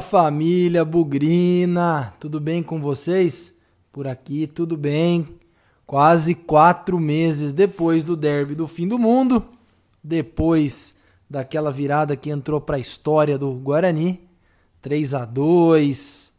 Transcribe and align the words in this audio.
Família 0.00 0.84
Bugrina, 0.84 2.12
tudo 2.18 2.40
bem 2.40 2.62
com 2.62 2.80
vocês? 2.80 3.56
Por 3.92 4.06
aqui 4.06 4.46
tudo 4.46 4.76
bem. 4.76 5.28
Quase 5.86 6.34
quatro 6.34 6.98
meses 6.98 7.52
depois 7.52 8.04
do 8.04 8.16
derby 8.16 8.54
do 8.54 8.66
fim 8.66 8.86
do 8.86 8.98
mundo, 8.98 9.44
depois 10.02 10.94
daquela 11.28 11.72
virada 11.72 12.16
que 12.16 12.30
entrou 12.30 12.60
para 12.60 12.76
a 12.76 12.80
história 12.80 13.38
do 13.38 13.52
Guarani, 13.52 14.20
3 14.82 15.14
a 15.14 15.24
2 15.24 16.32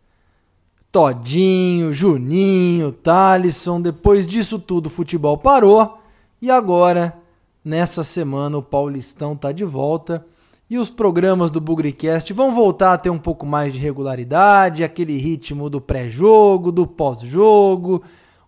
Todinho, 0.91 1.94
Juninho, 1.94 2.91
Talisson, 2.91 3.80
depois 3.80 4.26
disso 4.26 4.57
tudo 4.57 4.88
o 4.88 4.89
futebol 4.89 5.38
parou 5.38 5.99
e 6.41 6.49
agora, 6.49 7.17
nessa 7.63 8.03
semana, 8.03 8.57
o 8.57 8.63
Paulistão 8.63 9.35
tá 9.35 9.52
de 9.52 9.66
volta 9.66 10.26
e 10.70 10.78
os 10.78 10.90
programas 10.90 11.50
do 11.50 11.59
Bugricast 11.59 12.32
vão 12.32 12.54
voltar 12.54 12.94
a 12.94 12.98
ter 12.98 13.09
um 13.09 13.18
pouco 13.18 13.46
mais 13.46 13.73
de 13.73 13.80
regularidade, 13.80 14.84
aquele 14.84 15.18
ritmo 15.18 15.70
do 15.70 15.82
pré-jogo, 15.82 16.72
do 16.72 16.86
pós-jogo, 16.86 18.04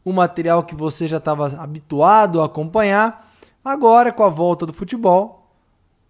o 0.05 0.13
material 0.13 0.63
que 0.63 0.75
você 0.75 1.07
já 1.07 1.17
estava 1.17 1.47
habituado 1.59 2.39
a 2.39 2.45
acompanhar. 2.45 3.31
Agora, 3.65 4.11
com 4.11 4.23
a 4.23 4.29
volta 4.29 4.65
do 4.67 4.73
futebol, 4.73 5.47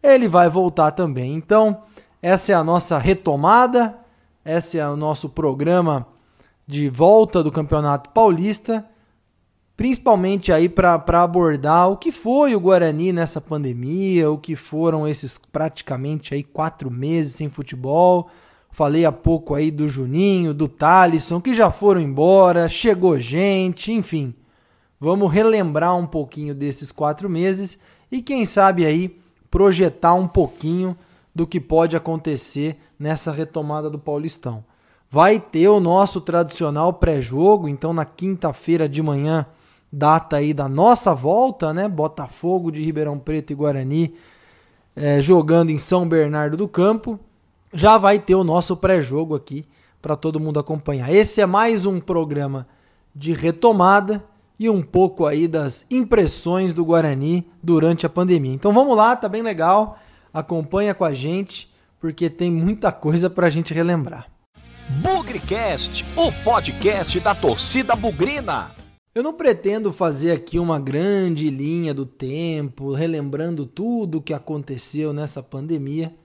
ele 0.04 0.28
vai 0.28 0.50
voltar 0.50 0.92
também. 0.92 1.34
Então, 1.34 1.84
essa 2.22 2.52
é 2.52 2.56
a 2.56 2.64
nossa 2.64 2.98
retomada, 2.98 3.98
esse 4.44 4.78
é 4.78 4.88
o 4.88 4.98
nosso 4.98 5.30
programa 5.30 6.06
de 6.68 6.90
volta 6.90 7.42
do 7.42 7.52
Campeonato 7.52 8.10
Paulista 8.10 8.86
principalmente 9.82 10.54
aí 10.54 10.70
para 10.70 11.24
abordar 11.24 11.90
o 11.90 11.98
que 11.98 12.12
foi 12.12 12.54
o 12.54 12.60
Guarani 12.60 13.12
nessa 13.12 13.42
pandemia, 13.42 14.30
o 14.30 14.38
que 14.38 14.56
foram 14.56 15.08
esses 15.08 15.40
praticamente 15.40 16.36
aí 16.36 16.44
quatro 16.44 16.92
meses 16.92 17.34
sem 17.34 17.50
futebol. 17.50 18.30
Falei 18.70 19.06
há 19.06 19.12
pouco 19.12 19.56
aí 19.56 19.72
do 19.72 19.88
Juninho, 19.88 20.54
do 20.54 20.68
Talisson, 20.68 21.42
que 21.42 21.56
já 21.56 21.72
foram 21.72 22.00
embora, 22.00 22.70
chegou 22.70 23.18
gente, 23.18 23.92
enfim. 23.92 24.36
Vamos 25.00 25.34
relembrar 25.34 25.98
um 25.98 26.06
pouquinho 26.06 26.54
desses 26.54 26.92
quatro 26.92 27.28
meses 27.28 27.80
e 28.12 28.22
quem 28.22 28.46
sabe 28.46 28.86
aí 28.86 29.20
projetar 29.50 30.14
um 30.14 30.28
pouquinho 30.28 30.96
do 31.34 31.48
que 31.48 31.60
pode 31.60 31.96
acontecer 31.96 32.78
nessa 33.00 33.32
retomada 33.32 33.90
do 33.90 33.98
Paulistão. 33.98 34.64
Vai 35.10 35.40
ter 35.40 35.70
o 35.70 35.80
nosso 35.80 36.22
tradicional 36.22 36.94
pré-jogo, 36.94 37.68
então 37.68 37.92
na 37.94 38.06
quinta-feira 38.06 38.88
de 38.88 39.02
manhã 39.02 39.48
data 39.92 40.38
aí 40.38 40.54
da 40.54 40.70
nossa 40.70 41.14
volta, 41.14 41.74
né? 41.74 41.88
Botafogo 41.88 42.72
de 42.72 42.82
Ribeirão 42.82 43.20
Preto 43.20 43.52
e 43.52 43.56
Guarani 43.56 44.16
é, 44.96 45.22
jogando 45.22 45.70
em 45.70 45.78
São 45.78 46.08
Bernardo 46.08 46.56
do 46.56 46.68
Campo. 46.68 47.20
Já 47.74 47.98
vai 47.98 48.20
ter 48.20 48.36
o 48.36 48.44
nosso 48.44 48.78
pré-jogo 48.78 49.36
aqui 49.36 49.66
para 50.02 50.16
todo 50.16 50.40
mundo 50.40 50.60
acompanhar. 50.60 51.14
Esse 51.14 51.42
é 51.42 51.46
mais 51.46 51.86
um 51.86 52.00
programa 52.00 52.68
de 53.16 53.34
retomada 53.34 54.24
e 54.60 54.70
um 54.70 54.82
pouco 54.82 55.26
aí 55.26 55.48
das 55.48 55.86
impressões 55.90 56.74
do 56.74 56.86
Guarani 56.86 57.48
durante 57.62 58.06
a 58.06 58.10
pandemia. 58.10 58.54
Então 58.54 58.74
vamos 58.74 58.96
lá, 58.96 59.16
tá 59.16 59.28
bem 59.28 59.42
legal. 59.42 59.98
Acompanha 60.34 60.94
com 60.94 61.04
a 61.04 61.14
gente 61.14 61.72
porque 62.00 62.30
tem 62.30 62.52
muita 62.52 62.92
coisa 62.92 63.30
para 63.30 63.48
a 63.48 63.50
gente 63.50 63.74
relembrar. 63.74 64.28
Bugrecast, 65.02 66.06
o 66.16 66.32
podcast 66.44 67.20
da 67.20 67.34
torcida 67.34 67.96
bugrina. 67.96 68.81
Eu 69.14 69.22
não 69.22 69.34
pretendo 69.34 69.92
fazer 69.92 70.32
aqui 70.32 70.58
uma 70.58 70.80
grande 70.80 71.50
linha 71.50 71.94
do 71.94 72.06
tempo, 72.06 72.94
relembrando 72.94 73.66
tudo 73.66 74.20
o 74.20 74.22
que 74.22 74.34
aconteceu 74.34 75.12
nessa 75.12 75.44
pandemia, 75.44 76.16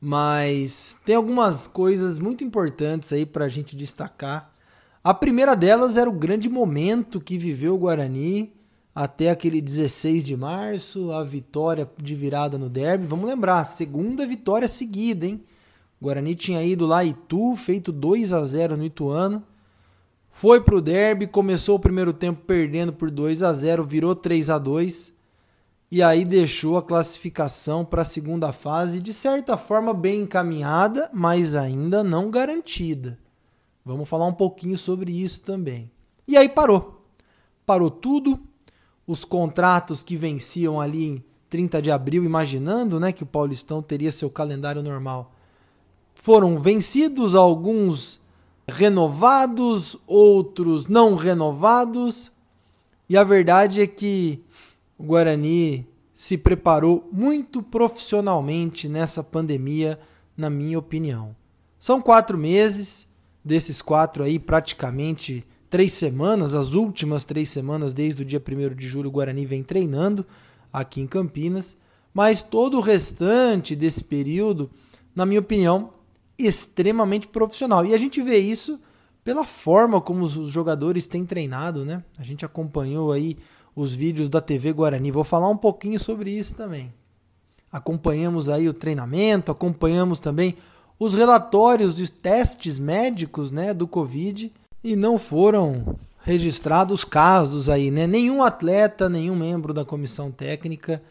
mas 0.00 0.96
tem 1.04 1.14
algumas 1.14 1.68
coisas 1.68 2.18
muito 2.18 2.42
importantes 2.42 3.12
aí 3.12 3.24
para 3.24 3.44
a 3.44 3.48
gente 3.48 3.76
destacar. 3.76 4.52
A 5.02 5.14
primeira 5.14 5.54
delas 5.54 5.96
era 5.96 6.10
o 6.10 6.12
grande 6.12 6.48
momento 6.48 7.20
que 7.20 7.38
viveu 7.38 7.76
o 7.76 7.78
Guarani 7.78 8.52
até 8.92 9.30
aquele 9.30 9.60
16 9.60 10.24
de 10.24 10.36
março, 10.36 11.12
a 11.12 11.22
vitória 11.22 11.88
de 12.02 12.16
virada 12.16 12.58
no 12.58 12.68
derby. 12.68 13.06
Vamos 13.06 13.30
lembrar, 13.30 13.62
segunda 13.62 14.26
vitória 14.26 14.66
seguida, 14.66 15.24
hein? 15.24 15.40
O 16.00 16.06
Guarani 16.06 16.34
tinha 16.34 16.64
ido 16.64 16.84
lá 16.84 17.04
Itu, 17.04 17.54
feito 17.54 17.92
2 17.92 18.32
a 18.32 18.44
0 18.44 18.76
no 18.76 18.84
Ituano 18.84 19.44
foi 20.38 20.60
pro 20.60 20.80
derby, 20.80 21.26
começou 21.26 21.74
o 21.74 21.80
primeiro 21.80 22.12
tempo 22.12 22.42
perdendo 22.46 22.92
por 22.92 23.10
2 23.10 23.42
a 23.42 23.52
0, 23.52 23.84
virou 23.84 24.14
3 24.14 24.50
a 24.50 24.56
2 24.56 25.12
e 25.90 26.00
aí 26.00 26.24
deixou 26.24 26.76
a 26.76 26.82
classificação 26.82 27.84
para 27.84 28.02
a 28.02 28.04
segunda 28.04 28.52
fase 28.52 29.00
de 29.00 29.12
certa 29.12 29.56
forma 29.56 29.92
bem 29.92 30.20
encaminhada, 30.20 31.10
mas 31.12 31.56
ainda 31.56 32.04
não 32.04 32.30
garantida. 32.30 33.18
Vamos 33.84 34.08
falar 34.08 34.26
um 34.26 34.32
pouquinho 34.32 34.76
sobre 34.76 35.10
isso 35.10 35.40
também. 35.40 35.90
E 36.28 36.36
aí 36.36 36.48
parou. 36.48 37.04
Parou 37.66 37.90
tudo. 37.90 38.38
Os 39.08 39.24
contratos 39.24 40.04
que 40.04 40.14
venciam 40.14 40.80
ali 40.80 41.04
em 41.04 41.24
30 41.50 41.82
de 41.82 41.90
abril, 41.90 42.22
imaginando, 42.22 43.00
né, 43.00 43.10
que 43.10 43.24
o 43.24 43.26
Paulistão 43.26 43.82
teria 43.82 44.12
seu 44.12 44.30
calendário 44.30 44.84
normal, 44.84 45.34
foram 46.14 46.60
vencidos 46.60 47.34
alguns 47.34 48.20
renovados, 48.68 49.96
outros 50.06 50.86
não 50.86 51.14
renovados. 51.14 52.30
E 53.08 53.16
a 53.16 53.24
verdade 53.24 53.80
é 53.80 53.86
que 53.86 54.44
o 54.98 55.04
Guarani 55.04 55.86
se 56.12 56.36
preparou 56.36 57.08
muito 57.10 57.62
profissionalmente 57.62 58.88
nessa 58.88 59.22
pandemia, 59.22 59.98
na 60.36 60.50
minha 60.50 60.78
opinião. 60.78 61.34
São 61.78 62.00
quatro 62.00 62.36
meses, 62.36 63.08
desses 63.42 63.80
quatro 63.80 64.22
aí, 64.22 64.38
praticamente 64.38 65.44
três 65.70 65.92
semanas, 65.92 66.54
as 66.54 66.74
últimas 66.74 67.24
três 67.24 67.48
semanas, 67.48 67.94
desde 67.94 68.22
o 68.22 68.24
dia 68.24 68.42
1 68.46 68.74
de 68.74 68.88
julho, 68.88 69.08
o 69.08 69.12
Guarani 69.12 69.46
vem 69.46 69.62
treinando 69.62 70.26
aqui 70.72 71.00
em 71.00 71.06
Campinas. 71.06 71.76
Mas 72.12 72.42
todo 72.42 72.78
o 72.78 72.82
restante 72.82 73.76
desse 73.76 74.02
período, 74.02 74.68
na 75.14 75.24
minha 75.24 75.40
opinião, 75.40 75.90
extremamente 76.38 77.26
profissional. 77.26 77.84
E 77.84 77.94
a 77.94 77.98
gente 77.98 78.22
vê 78.22 78.38
isso 78.38 78.80
pela 79.24 79.44
forma 79.44 80.00
como 80.00 80.24
os 80.24 80.48
jogadores 80.48 81.06
têm 81.06 81.24
treinado, 81.24 81.84
né? 81.84 82.02
A 82.18 82.22
gente 82.22 82.44
acompanhou 82.44 83.12
aí 83.12 83.36
os 83.74 83.94
vídeos 83.94 84.28
da 84.28 84.40
TV 84.40 84.72
Guarani. 84.72 85.10
Vou 85.10 85.24
falar 85.24 85.48
um 85.48 85.56
pouquinho 85.56 85.98
sobre 85.98 86.30
isso 86.30 86.54
também. 86.54 86.92
Acompanhamos 87.70 88.48
aí 88.48 88.68
o 88.68 88.72
treinamento, 88.72 89.52
acompanhamos 89.52 90.18
também 90.18 90.56
os 90.98 91.14
relatórios 91.14 91.94
de 91.94 92.10
testes 92.10 92.78
médicos, 92.78 93.50
né, 93.50 93.72
do 93.74 93.86
Covid 93.86 94.52
e 94.82 94.96
não 94.96 95.18
foram 95.18 95.96
registrados 96.22 97.04
casos 97.04 97.70
aí, 97.70 97.90
né? 97.90 98.06
Nenhum 98.06 98.42
atleta, 98.42 99.08
nenhum 99.08 99.36
membro 99.36 99.72
da 99.72 99.84
comissão 99.84 100.30
técnica 100.30 101.02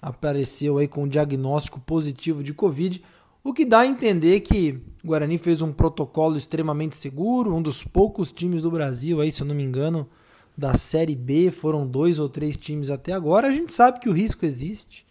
apareceu 0.00 0.78
aí 0.78 0.86
com 0.86 1.08
diagnóstico 1.08 1.80
positivo 1.80 2.42
de 2.42 2.54
Covid. 2.54 3.02
O 3.46 3.52
que 3.52 3.66
dá 3.66 3.80
a 3.80 3.86
entender 3.86 4.40
que 4.40 4.80
o 5.04 5.08
Guarani 5.08 5.36
fez 5.36 5.60
um 5.60 5.70
protocolo 5.70 6.34
extremamente 6.34 6.96
seguro, 6.96 7.54
um 7.54 7.60
dos 7.60 7.84
poucos 7.84 8.32
times 8.32 8.62
do 8.62 8.70
Brasil, 8.70 9.20
aí, 9.20 9.30
se 9.30 9.42
eu 9.42 9.46
não 9.46 9.54
me 9.54 9.62
engano, 9.62 10.08
da 10.56 10.74
Série 10.74 11.14
B, 11.14 11.50
foram 11.50 11.86
dois 11.86 12.18
ou 12.18 12.26
três 12.26 12.56
times 12.56 12.88
até 12.88 13.12
agora. 13.12 13.48
A 13.48 13.52
gente 13.52 13.70
sabe 13.70 14.00
que 14.00 14.08
o 14.08 14.14
risco 14.14 14.46
existe, 14.46 15.04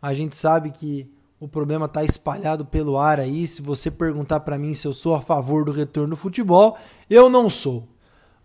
a 0.00 0.14
gente 0.14 0.36
sabe 0.36 0.70
que 0.70 1.10
o 1.40 1.48
problema 1.48 1.86
está 1.86 2.04
espalhado 2.04 2.64
pelo 2.64 2.96
ar 2.96 3.18
aí. 3.18 3.48
Se 3.48 3.60
você 3.60 3.90
perguntar 3.90 4.38
para 4.40 4.56
mim 4.56 4.74
se 4.74 4.86
eu 4.86 4.94
sou 4.94 5.16
a 5.16 5.20
favor 5.20 5.64
do 5.64 5.72
retorno 5.72 6.10
do 6.10 6.16
futebol, 6.16 6.78
eu 7.10 7.28
não 7.28 7.50
sou. 7.50 7.88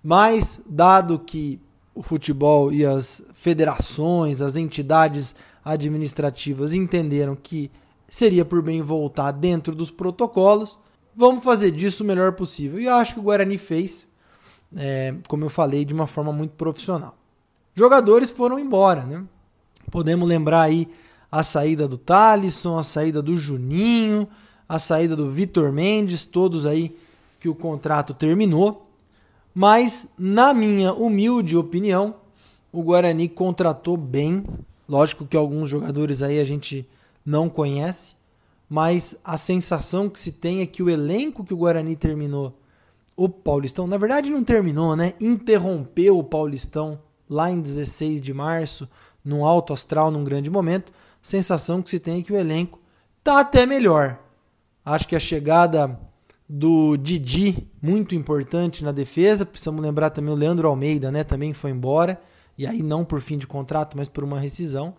Mas, 0.02 0.60
dado 0.68 1.20
que 1.20 1.62
o 1.94 2.02
futebol 2.02 2.74
e 2.74 2.84
as 2.84 3.22
federações, 3.36 4.42
as 4.42 4.58
entidades 4.58 5.36
administrativas 5.64 6.74
entenderam 6.74 7.36
que 7.36 7.70
seria 8.10 8.46
por 8.46 8.62
bem 8.62 8.82
voltar 8.82 9.32
dentro 9.32 9.76
dos 9.76 9.92
protocolos. 9.92 10.78
Vamos 11.16 11.44
fazer 11.44 11.72
disso 11.72 12.04
o 12.04 12.08
melhor 12.08 12.34
possível. 12.34 12.80
E 12.80 12.86
eu 12.86 12.94
acho 12.94 13.16
que 13.16 13.20
o 13.20 13.24
Guarani 13.24 13.58
fez, 13.58 14.08
é, 14.76 15.16
como 15.28 15.44
eu 15.46 15.50
falei, 15.50 15.84
de 15.84 15.94
uma 15.94 16.08
forma 16.08 16.32
muito 16.32 16.52
profissional. 16.52 17.18
Jogadores 17.74 18.32
foram 18.32 18.60
embora, 18.60 19.04
né? 19.04 19.24
Podemos 19.92 20.28
lembrar 20.28 20.62
aí 20.62 20.88
a 21.32 21.44
saída 21.44 21.88
do 21.88 21.98
Talisson, 21.98 22.78
a 22.78 22.84
saída 22.84 23.22
do 23.22 23.36
Juninho, 23.38 24.28
a 24.68 24.80
saída 24.80 25.16
do 25.16 25.30
Vitor 25.30 25.72
Mendes, 25.72 26.26
todos 26.26 26.66
aí 26.66 26.96
que 27.40 27.50
o 27.50 27.56
contrato 27.56 28.14
terminou. 28.14 28.90
Mas, 29.54 30.08
na 30.18 30.54
minha 30.54 30.94
humilde 30.94 31.58
opinião, 31.58 32.16
o 32.72 32.84
Guarani 32.84 33.28
contratou 33.28 33.98
bem. 33.98 34.44
Lógico 34.88 35.26
que 35.26 35.36
alguns 35.36 35.70
jogadores 35.70 36.22
aí 36.22 36.40
a 36.40 36.44
gente 36.44 36.88
não 37.28 37.50
conhece, 37.50 38.16
mas 38.70 39.18
a 39.22 39.36
sensação 39.36 40.10
que 40.10 40.18
se 40.18 40.32
tem 40.32 40.62
é 40.62 40.66
que 40.66 40.82
o 40.82 40.90
elenco 40.90 41.44
que 41.44 41.54
o 41.54 41.58
Guarani 41.58 41.98
terminou, 41.98 42.58
o 43.18 43.28
Paulistão, 43.28 43.86
na 43.86 43.98
verdade 43.98 44.30
não 44.30 44.46
terminou, 44.46 44.96
né? 44.96 45.14
Interrompeu 45.20 46.18
o 46.18 46.24
Paulistão 46.24 47.02
lá 47.30 47.52
em 47.52 47.60
16 47.60 48.22
de 48.22 48.34
março, 48.34 48.88
num 49.26 49.46
alto 49.46 49.74
astral, 49.74 50.10
num 50.10 50.24
grande 50.24 50.50
momento. 50.50 50.94
Sensação 51.22 51.82
que 51.82 51.90
se 51.90 52.00
tem 52.00 52.22
é 52.22 52.24
que 52.24 52.32
o 52.32 52.38
elenco 52.38 52.80
tá 53.22 53.42
até 53.42 53.66
melhor. 53.66 54.20
Acho 54.86 55.06
que 55.06 55.16
a 55.16 55.20
chegada 55.20 56.00
do 56.48 56.96
Didi, 56.96 57.68
muito 57.82 58.16
importante 58.16 58.86
na 58.86 58.94
defesa. 58.94 59.46
Precisamos 59.46 59.82
lembrar 59.82 60.12
também 60.12 60.34
o 60.34 60.38
Leandro 60.38 60.70
Almeida, 60.70 61.12
né? 61.12 61.26
Também 61.26 61.52
foi 61.52 61.72
embora. 61.72 62.22
E 62.58 62.66
aí 62.66 62.82
não 62.82 63.04
por 63.04 63.20
fim 63.20 63.38
de 63.38 63.46
contrato, 63.46 63.98
mas 63.98 64.08
por 64.08 64.24
uma 64.24 64.40
rescisão. 64.40 64.96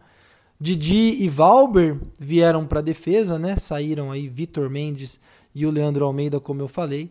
Didi 0.61 1.23
e 1.23 1.29
Valber 1.29 1.99
vieram 2.19 2.67
para 2.67 2.81
a 2.81 2.83
defesa, 2.83 3.39
né? 3.39 3.57
Saíram 3.57 4.11
aí 4.11 4.29
Vitor 4.29 4.69
Mendes 4.69 5.21
e 5.55 5.65
o 5.65 5.71
Leandro 5.71 6.05
Almeida, 6.05 6.41
como 6.41 6.61
eu 6.61 6.69
falei. 6.69 7.11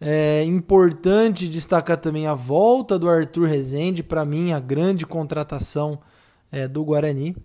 É 0.00 0.42
importante 0.42 1.48
destacar 1.48 1.96
também 1.96 2.26
a 2.26 2.34
volta 2.34 2.98
do 2.98 3.08
Arthur 3.08 3.48
Rezende, 3.48 4.02
para 4.02 4.24
mim, 4.24 4.52
a 4.52 4.58
grande 4.58 5.06
contratação 5.06 6.00
é, 6.50 6.66
do 6.66 6.84
Guarani, 6.84 7.36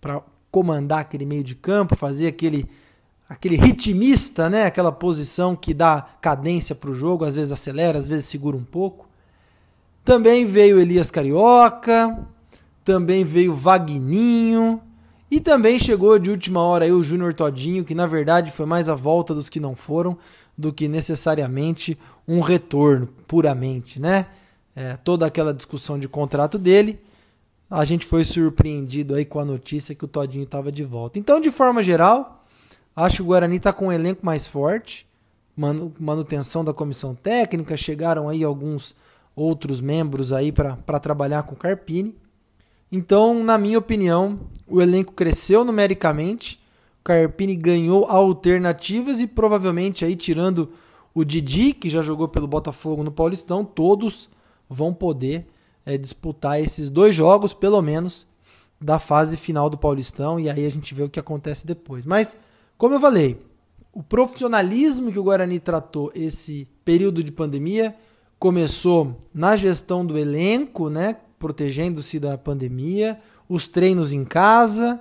para 0.00 0.22
comandar 0.50 1.00
aquele 1.00 1.26
meio 1.26 1.44
de 1.44 1.54
campo, 1.54 1.94
fazer 1.94 2.26
aquele 2.26 2.66
aquele 3.28 3.54
ritmista, 3.54 4.50
né? 4.50 4.64
Aquela 4.64 4.90
posição 4.90 5.54
que 5.54 5.72
dá 5.72 6.04
cadência 6.20 6.74
para 6.74 6.90
o 6.90 6.94
jogo, 6.94 7.24
às 7.24 7.36
vezes 7.36 7.52
acelera, 7.52 7.96
às 7.96 8.08
vezes 8.08 8.24
segura 8.24 8.56
um 8.56 8.64
pouco. 8.64 9.08
Também 10.04 10.44
veio 10.46 10.80
Elias 10.80 11.12
Carioca, 11.12 12.26
também 12.84 13.24
veio 13.24 13.54
Vagninho 13.54 14.80
e 15.30 15.40
também 15.40 15.78
chegou 15.78 16.18
de 16.18 16.30
última 16.30 16.60
hora 16.60 16.84
aí 16.84 16.92
o 16.92 17.02
Júnior 17.02 17.34
Todinho, 17.34 17.84
que 17.84 17.94
na 17.94 18.06
verdade 18.06 18.50
foi 18.50 18.66
mais 18.66 18.88
a 18.88 18.94
volta 18.94 19.34
dos 19.34 19.48
que 19.48 19.60
não 19.60 19.76
foram 19.76 20.16
do 20.56 20.72
que 20.72 20.88
necessariamente 20.88 21.98
um 22.26 22.40
retorno 22.40 23.08
puramente, 23.26 24.00
né? 24.00 24.26
É, 24.74 24.96
toda 24.96 25.26
aquela 25.26 25.52
discussão 25.52 25.98
de 25.98 26.08
contrato 26.08 26.58
dele, 26.58 27.00
a 27.68 27.84
gente 27.84 28.06
foi 28.06 28.24
surpreendido 28.24 29.14
aí 29.14 29.24
com 29.24 29.40
a 29.40 29.44
notícia 29.44 29.94
que 29.94 30.04
o 30.04 30.08
Todinho 30.08 30.44
estava 30.44 30.70
de 30.70 30.84
volta. 30.84 31.18
Então, 31.18 31.40
de 31.40 31.50
forma 31.50 31.82
geral, 31.82 32.40
Acho 32.94 33.16
que 33.16 33.22
o 33.22 33.26
Guarani 33.26 33.56
está 33.56 33.72
com 33.72 33.86
um 33.86 33.92
elenco 33.92 34.24
mais 34.24 34.46
forte, 34.46 35.06
manutenção 35.98 36.64
da 36.64 36.74
comissão 36.74 37.14
técnica, 37.14 37.76
chegaram 37.76 38.28
aí 38.28 38.42
alguns 38.42 38.94
outros 39.34 39.80
membros 39.80 40.32
aí 40.32 40.50
para 40.52 41.00
trabalhar 41.00 41.44
com 41.44 41.54
o 41.54 41.58
Carpini. 41.58 42.14
Então, 42.90 43.44
na 43.44 43.56
minha 43.56 43.78
opinião, 43.78 44.40
o 44.66 44.82
elenco 44.82 45.12
cresceu 45.12 45.64
numericamente, 45.64 46.60
o 47.00 47.04
Carpini 47.04 47.54
ganhou 47.54 48.04
alternativas 48.06 49.20
e 49.20 49.26
provavelmente 49.26 50.04
aí 50.04 50.16
tirando 50.16 50.70
o 51.14 51.24
Didi, 51.24 51.72
que 51.72 51.88
já 51.88 52.02
jogou 52.02 52.28
pelo 52.28 52.46
Botafogo 52.46 53.02
no 53.02 53.12
Paulistão, 53.12 53.64
todos 53.64 54.28
vão 54.68 54.92
poder 54.92 55.46
é, 55.84 55.96
disputar 55.96 56.60
esses 56.60 56.90
dois 56.90 57.14
jogos, 57.14 57.52
pelo 57.54 57.80
menos, 57.82 58.26
da 58.80 58.98
fase 58.98 59.36
final 59.36 59.68
do 59.68 59.76
Paulistão, 59.76 60.38
e 60.40 60.48
aí 60.48 60.64
a 60.64 60.70
gente 60.70 60.94
vê 60.94 61.02
o 61.02 61.10
que 61.10 61.20
acontece 61.20 61.66
depois. 61.66 62.06
Mas 62.06 62.36
como 62.78 62.94
eu 62.94 63.00
falei, 63.00 63.38
o 63.92 64.02
profissionalismo 64.02 65.12
que 65.12 65.18
o 65.18 65.22
Guarani 65.22 65.58
tratou 65.58 66.10
esse 66.14 66.66
período 66.84 67.22
de 67.22 67.30
pandemia 67.30 67.94
começou 68.38 69.28
na 69.34 69.56
gestão 69.56 70.06
do 70.06 70.16
elenco, 70.16 70.88
né, 70.88 71.16
protegendo-se 71.40 72.20
da 72.20 72.36
pandemia, 72.36 73.18
os 73.48 73.66
treinos 73.66 74.12
em 74.12 74.26
casa, 74.26 75.00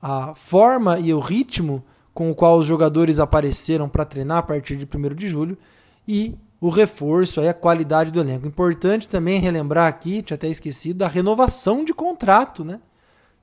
a 0.00 0.32
forma 0.34 0.98
e 1.00 1.12
o 1.12 1.18
ritmo 1.18 1.84
com 2.14 2.30
o 2.30 2.34
qual 2.34 2.56
os 2.56 2.66
jogadores 2.66 3.18
apareceram 3.18 3.88
para 3.88 4.04
treinar 4.04 4.38
a 4.38 4.42
partir 4.42 4.76
de 4.76 4.86
1 4.86 5.14
de 5.14 5.28
julho 5.28 5.58
e 6.06 6.36
o 6.60 6.68
reforço, 6.68 7.40
aí, 7.40 7.48
a 7.48 7.54
qualidade 7.54 8.12
do 8.12 8.20
elenco. 8.20 8.46
Importante 8.46 9.08
também 9.08 9.40
relembrar 9.40 9.88
aqui, 9.88 10.22
tinha 10.22 10.36
até 10.36 10.46
esquecido, 10.46 10.98
da 10.98 11.08
renovação 11.08 11.84
de 11.84 11.92
contrato, 11.92 12.64
né? 12.64 12.80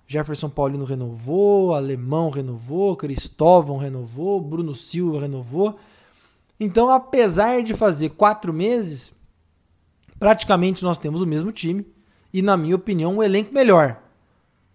Jefferson 0.08 0.50
Paulino 0.50 0.86
renovou, 0.86 1.74
Alemão 1.74 2.30
renovou, 2.30 2.96
Cristóvão 2.96 3.78
renovou, 3.78 4.40
Bruno 4.40 4.74
Silva 4.74 5.20
renovou. 5.20 5.78
Então, 6.58 6.90
apesar 6.90 7.62
de 7.62 7.74
fazer 7.74 8.12
quatro 8.12 8.54
meses, 8.54 9.12
praticamente 10.18 10.84
nós 10.84 10.98
temos 10.98 11.22
o 11.22 11.28
mesmo 11.28 11.52
time 11.52 11.86
e, 12.34 12.42
na 12.42 12.56
minha 12.56 12.76
opinião, 12.76 13.18
um 13.18 13.24
elenco 13.24 13.54
melhor. 13.54 14.02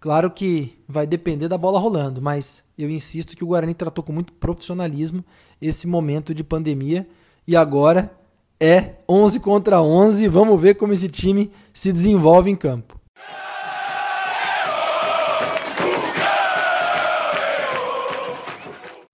Claro 0.01 0.31
que 0.31 0.79
vai 0.87 1.07
depender 1.07 1.49
da 1.49 1.57
bola 1.57 1.79
rolando, 1.79 2.21
mas 2.21 2.63
eu 2.77 2.91
insisto 2.91 3.37
que 3.37 3.43
o 3.43 3.47
Guarani 3.47 3.73
tratou 3.73 4.05
com 4.05 4.13
muito 4.13 4.33
profissionalismo 4.35 5.25
esse 5.61 5.87
momento 5.87 6.35
de 6.35 6.45
pandemia 6.45 7.09
e 7.47 7.57
agora 7.57 8.13
é 8.61 8.97
11 9.09 9.41
contra 9.41 9.81
11. 9.81 10.29
Vamos 10.29 10.61
ver 10.61 10.75
como 10.75 10.93
esse 10.93 11.09
time 11.09 11.51
se 11.73 11.93
desenvolve 11.93 12.51
em 12.51 12.57
campo. 12.57 13.01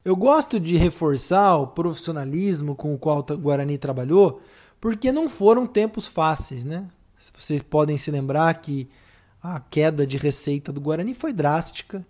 Eu 0.05 0.17
gosto 0.17 0.59
de 0.59 0.77
reforçar 0.77 1.57
o 1.57 1.69
profissionalismo 1.69 2.75
com 2.75 2.93
o 2.93 2.99
qual 2.99 3.19
o 3.19 3.37
Guarani 3.37 3.79
trabalhou, 3.79 4.41
porque 4.81 5.13
não 5.13 5.29
foram 5.29 5.67
tempos 5.67 6.07
fáceis, 6.07 6.65
né? 6.65 6.89
Vocês 7.37 7.63
podem 7.63 7.97
se 7.97 8.11
lembrar 8.11 8.53
que 8.55 8.89
a 9.43 9.59
queda 9.59 10.07
de 10.07 10.17
receita 10.17 10.73
do 10.73 10.81
Guarani 10.81 11.15
foi 11.15 11.33
drástica, 11.33 12.05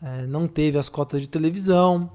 é, 0.00 0.26
não 0.26 0.46
teve 0.46 0.78
as 0.78 0.88
cotas 0.88 1.20
de 1.20 1.28
televisão, 1.28 2.10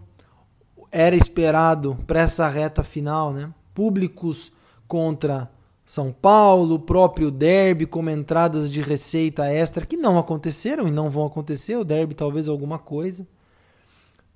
era 0.92 1.16
esperado 1.16 1.98
para 2.07 2.22
essa 2.22 2.48
reta 2.48 2.84
final, 2.84 3.34
né? 3.34 3.50
Públicos 3.74 4.51
contra 4.88 5.50
São 5.86 6.12
Paulo, 6.12 6.75
o 6.75 6.80
próprio 6.80 7.30
derby 7.30 7.86
como 7.86 8.10
entradas 8.10 8.72
de 8.72 8.81
receita 8.81 9.45
extra 9.45 9.86
que 9.86 9.98
não 9.98 10.18
aconteceram 10.18 10.88
e 10.88 10.92
não 10.92 11.10
vão 11.10 11.25
acontecer, 11.25 11.75
o 11.75 11.84
derby 11.84 12.13
talvez 12.13 12.48
alguma 12.48 12.80
coisa. 12.80 13.28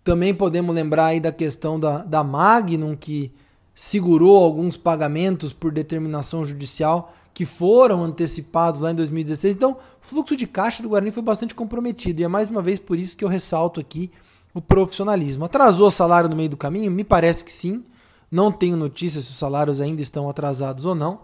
Também 0.04 0.34
podemos 0.34 0.74
lembrar 0.74 1.08
aí 1.08 1.20
da 1.20 1.32
questão 1.32 1.80
da, 1.80 2.00
da 2.00 2.24
Magnum, 2.24 2.96
que 2.96 3.32
segurou 3.74 4.44
alguns 4.44 4.76
pagamentos 4.76 5.54
por 5.54 5.72
determinação 5.72 6.44
judicial 6.44 7.14
que 7.34 7.46
foram 7.46 8.04
antecipados 8.04 8.82
lá 8.82 8.92
em 8.92 8.96
2016. 8.96 9.56
Então, 9.56 9.72
o 9.72 9.78
fluxo 10.02 10.36
de 10.36 10.46
caixa 10.46 10.84
do 10.84 10.90
Guarani 10.90 11.12
foi 11.12 11.24
bastante 11.24 11.56
comprometido. 11.56 12.22
E 12.22 12.24
é 12.24 12.28
mais 12.28 12.50
uma 12.50 12.62
vez 12.62 12.80
por 12.80 12.98
isso 12.98 13.16
que 13.16 13.24
eu 13.24 13.30
ressalto 13.30 13.80
aqui 13.80 14.12
o 14.54 14.62
profissionalismo. 14.62 15.46
Atrasou 15.46 15.88
o 15.88 15.92
salário 15.92 16.30
no 16.30 16.36
meio 16.36 16.50
do 16.50 16.58
caminho? 16.58 16.92
Me 16.92 17.04
parece 17.04 17.46
que 17.46 17.52
sim. 17.52 17.84
Não 18.30 18.52
tenho 18.52 18.78
notícias 18.78 19.26
se 19.26 19.32
os 19.32 19.38
salários 19.38 19.82
ainda 19.82 20.02
estão 20.02 20.30
atrasados 20.30 20.86
ou 20.86 20.96
não. 20.96 21.22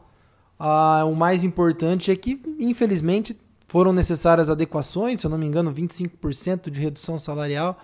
Ah, 0.60 1.04
o 1.06 1.16
mais 1.16 1.44
importante 1.44 2.10
é 2.10 2.16
que, 2.16 2.42
infelizmente, 2.60 3.38
foram 3.68 3.94
necessárias 3.94 4.50
adequações, 4.50 5.22
se 5.22 5.28
eu 5.28 5.32
não 5.32 5.38
me 5.38 5.46
engano, 5.46 5.74
25% 5.74 6.70
de 6.70 6.80
redução 6.80 7.18
salarial 7.18 7.78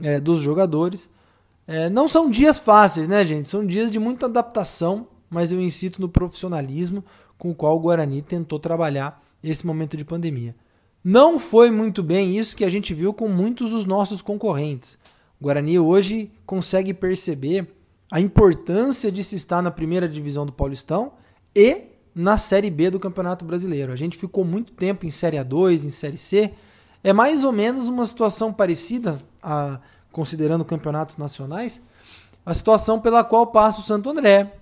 é, 0.00 0.20
dos 0.20 0.40
jogadores. 0.40 1.08
É, 1.66 1.88
não 1.88 2.08
são 2.08 2.28
dias 2.28 2.58
fáceis, 2.58 3.08
né, 3.08 3.24
gente? 3.24 3.48
São 3.48 3.64
dias 3.64 3.90
de 3.90 3.98
muita 3.98 4.26
adaptação, 4.26 5.06
mas 5.30 5.52
eu 5.52 5.60
insisto 5.60 6.00
no 6.00 6.08
profissionalismo 6.08 7.04
com 7.42 7.50
o 7.50 7.54
qual 7.56 7.76
o 7.76 7.80
Guarani 7.80 8.22
tentou 8.22 8.56
trabalhar 8.60 9.20
esse 9.42 9.66
momento 9.66 9.96
de 9.96 10.04
pandemia. 10.04 10.54
Não 11.02 11.40
foi 11.40 11.72
muito 11.72 12.00
bem 12.00 12.38
isso 12.38 12.56
que 12.56 12.64
a 12.64 12.70
gente 12.70 12.94
viu 12.94 13.12
com 13.12 13.26
muitos 13.26 13.70
dos 13.70 13.84
nossos 13.84 14.22
concorrentes. 14.22 14.96
O 15.40 15.42
Guarani 15.42 15.76
hoje 15.76 16.30
consegue 16.46 16.94
perceber 16.94 17.66
a 18.08 18.20
importância 18.20 19.10
de 19.10 19.24
se 19.24 19.34
estar 19.34 19.60
na 19.60 19.72
primeira 19.72 20.08
divisão 20.08 20.46
do 20.46 20.52
Paulistão 20.52 21.14
e 21.52 21.86
na 22.14 22.38
Série 22.38 22.70
B 22.70 22.90
do 22.90 23.00
Campeonato 23.00 23.44
Brasileiro. 23.44 23.90
A 23.90 23.96
gente 23.96 24.16
ficou 24.16 24.44
muito 24.44 24.72
tempo 24.74 25.04
em 25.04 25.10
Série 25.10 25.36
A2, 25.36 25.84
em 25.84 25.90
Série 25.90 26.18
C. 26.18 26.52
É 27.02 27.12
mais 27.12 27.42
ou 27.42 27.50
menos 27.50 27.88
uma 27.88 28.06
situação 28.06 28.52
parecida 28.52 29.18
a, 29.42 29.80
considerando 30.12 30.64
campeonatos 30.64 31.16
nacionais, 31.16 31.82
a 32.46 32.54
situação 32.54 33.00
pela 33.00 33.24
qual 33.24 33.48
passa 33.48 33.80
o 33.80 33.82
Santo 33.82 34.08
André, 34.08 34.54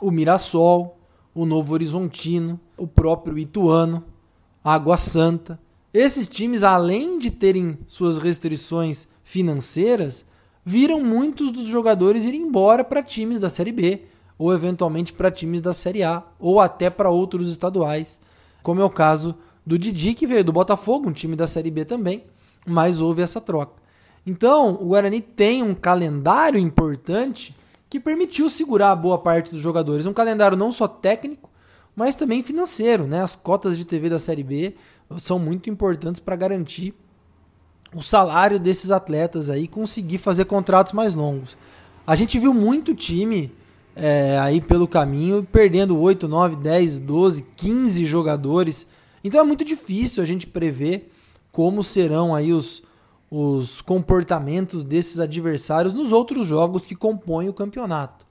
o 0.00 0.10
Mirassol, 0.10 0.96
o 1.34 1.46
Novo 1.46 1.74
Horizontino, 1.74 2.60
o 2.76 2.86
próprio 2.86 3.38
Ituano, 3.38 4.04
Água 4.62 4.96
Santa. 4.98 5.58
Esses 5.92 6.28
times, 6.28 6.62
além 6.62 7.18
de 7.18 7.30
terem 7.30 7.78
suas 7.86 8.18
restrições 8.18 9.08
financeiras, 9.24 10.24
viram 10.64 11.00
muitos 11.02 11.52
dos 11.52 11.66
jogadores 11.66 12.24
ir 12.24 12.34
embora 12.34 12.84
para 12.84 13.02
times 13.02 13.38
da 13.38 13.48
Série 13.48 13.72
B, 13.72 14.02
ou 14.38 14.52
eventualmente 14.52 15.12
para 15.12 15.30
times 15.30 15.60
da 15.60 15.72
Série 15.72 16.02
A, 16.02 16.22
ou 16.38 16.60
até 16.60 16.90
para 16.90 17.10
outros 17.10 17.50
estaduais, 17.50 18.20
como 18.62 18.80
é 18.80 18.84
o 18.84 18.90
caso 18.90 19.34
do 19.64 19.78
Didi, 19.78 20.14
que 20.14 20.26
veio 20.26 20.44
do 20.44 20.52
Botafogo, 20.52 21.08
um 21.08 21.12
time 21.12 21.36
da 21.36 21.46
Série 21.46 21.70
B 21.70 21.84
também, 21.84 22.24
mas 22.66 23.00
houve 23.00 23.22
essa 23.22 23.40
troca. 23.40 23.80
Então, 24.26 24.74
o 24.74 24.86
Guarani 24.86 25.20
tem 25.20 25.62
um 25.62 25.74
calendário 25.74 26.58
importante 26.58 27.54
que 27.92 28.00
permitiu 28.00 28.48
segurar 28.48 28.96
boa 28.96 29.18
parte 29.18 29.50
dos 29.50 29.60
jogadores. 29.60 30.06
Um 30.06 30.14
calendário 30.14 30.56
não 30.56 30.72
só 30.72 30.88
técnico, 30.88 31.50
mas 31.94 32.16
também 32.16 32.42
financeiro. 32.42 33.06
Né? 33.06 33.22
As 33.22 33.36
cotas 33.36 33.76
de 33.76 33.84
TV 33.84 34.08
da 34.08 34.18
Série 34.18 34.42
B 34.42 34.74
são 35.18 35.38
muito 35.38 35.68
importantes 35.68 36.18
para 36.18 36.34
garantir 36.34 36.94
o 37.94 38.00
salário 38.00 38.58
desses 38.58 38.90
atletas 38.90 39.50
aí 39.50 39.68
conseguir 39.68 40.16
fazer 40.16 40.46
contratos 40.46 40.94
mais 40.94 41.12
longos. 41.14 41.54
A 42.06 42.16
gente 42.16 42.38
viu 42.38 42.54
muito 42.54 42.94
time 42.94 43.52
é, 43.94 44.38
aí 44.38 44.62
pelo 44.62 44.88
caminho 44.88 45.46
perdendo 45.52 45.98
8, 45.98 46.26
9, 46.26 46.56
10, 46.56 46.98
12, 46.98 47.46
15 47.54 48.06
jogadores. 48.06 48.86
Então 49.22 49.38
é 49.38 49.44
muito 49.44 49.66
difícil 49.66 50.22
a 50.22 50.26
gente 50.26 50.46
prever 50.46 51.12
como 51.50 51.82
serão 51.82 52.34
aí 52.34 52.54
os, 52.54 52.82
os 53.34 53.80
comportamentos 53.80 54.84
desses 54.84 55.18
adversários 55.18 55.94
nos 55.94 56.12
outros 56.12 56.46
jogos 56.46 56.84
que 56.84 56.94
compõem 56.94 57.48
o 57.48 57.54
campeonato. 57.54 58.26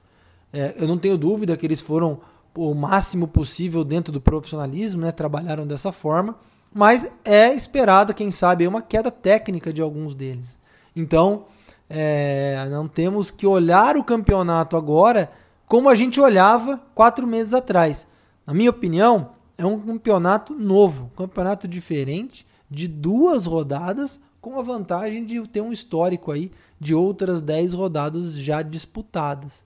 É, 0.54 0.76
eu 0.78 0.88
não 0.88 0.96
tenho 0.96 1.18
dúvida 1.18 1.58
que 1.58 1.66
eles 1.66 1.82
foram 1.82 2.20
o 2.56 2.76
máximo 2.76 3.28
possível 3.28 3.84
dentro 3.84 4.14
do 4.14 4.22
profissionalismo, 4.22 5.02
né? 5.02 5.12
trabalharam 5.12 5.66
dessa 5.66 5.92
forma, 5.92 6.36
mas 6.72 7.12
é 7.26 7.52
esperada, 7.52 8.14
quem 8.14 8.30
sabe, 8.30 8.68
uma 8.68 8.80
queda 8.80 9.10
técnica 9.10 9.74
de 9.74 9.82
alguns 9.82 10.14
deles. 10.14 10.60
Então, 10.96 11.46
é, 11.90 12.68
não 12.70 12.88
temos 12.88 13.32
que 13.32 13.48
olhar 13.48 13.98
o 13.98 14.04
campeonato 14.04 14.78
agora 14.78 15.32
como 15.66 15.90
a 15.90 15.96
gente 15.96 16.22
olhava 16.22 16.80
quatro 16.94 17.26
meses 17.26 17.56
atrás. 17.56 18.06
Na 18.46 18.54
minha 18.54 18.70
opinião, 18.70 19.32
é 19.58 19.66
um 19.66 19.80
campeonato 19.80 20.54
novo, 20.54 21.06
um 21.06 21.16
campeonato 21.16 21.68
diferente, 21.68 22.46
de 22.70 22.88
duas 22.88 23.48
rodadas, 23.48 24.22
com 24.42 24.60
a 24.60 24.64
vantagem 24.64 25.24
de 25.24 25.48
ter 25.48 25.62
um 25.62 25.72
histórico 25.72 26.32
aí 26.32 26.52
de 26.80 26.96
outras 26.96 27.42
dez 27.42 27.74
rodadas 27.74 28.36
já 28.36 28.62
disputadas. 28.62 29.64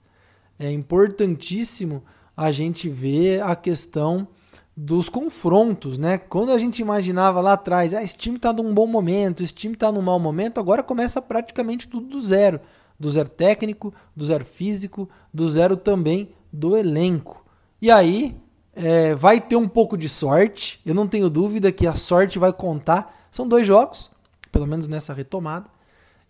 É 0.59 0.69
importantíssimo 0.69 2.03
a 2.35 2.51
gente 2.51 2.89
ver 2.89 3.41
a 3.41 3.55
questão 3.55 4.27
dos 4.75 5.07
confrontos, 5.07 5.97
né? 5.97 6.17
Quando 6.17 6.51
a 6.51 6.57
gente 6.57 6.79
imaginava 6.81 7.39
lá 7.39 7.53
atrás, 7.53 7.93
ah, 7.93 8.03
esse 8.03 8.17
time 8.17 8.35
está 8.35 8.51
num 8.51 8.73
bom 8.73 8.85
momento, 8.85 9.41
esse 9.41 9.53
time 9.53 9.73
está 9.73 9.89
num 9.89 10.01
mau 10.01 10.19
momento, 10.19 10.59
agora 10.59 10.83
começa 10.83 11.21
praticamente 11.21 11.87
tudo 11.87 12.07
do 12.07 12.19
zero. 12.19 12.59
Do 12.99 13.09
zero 13.09 13.29
técnico, 13.29 13.93
do 14.15 14.25
zero 14.25 14.43
físico, 14.43 15.09
do 15.33 15.47
zero 15.47 15.77
também 15.77 16.29
do 16.51 16.75
elenco. 16.75 17.45
E 17.81 17.89
aí 17.89 18.35
é, 18.73 19.15
vai 19.15 19.39
ter 19.39 19.55
um 19.55 19.67
pouco 19.67 19.97
de 19.97 20.09
sorte, 20.09 20.81
eu 20.85 20.93
não 20.93 21.07
tenho 21.07 21.29
dúvida 21.29 21.71
que 21.71 21.87
a 21.87 21.95
sorte 21.95 22.37
vai 22.37 22.51
contar. 22.51 23.27
São 23.31 23.47
dois 23.47 23.65
jogos, 23.65 24.11
pelo 24.55 24.65
menos 24.65 24.87
nessa 24.87 25.13
retomada. 25.13 25.69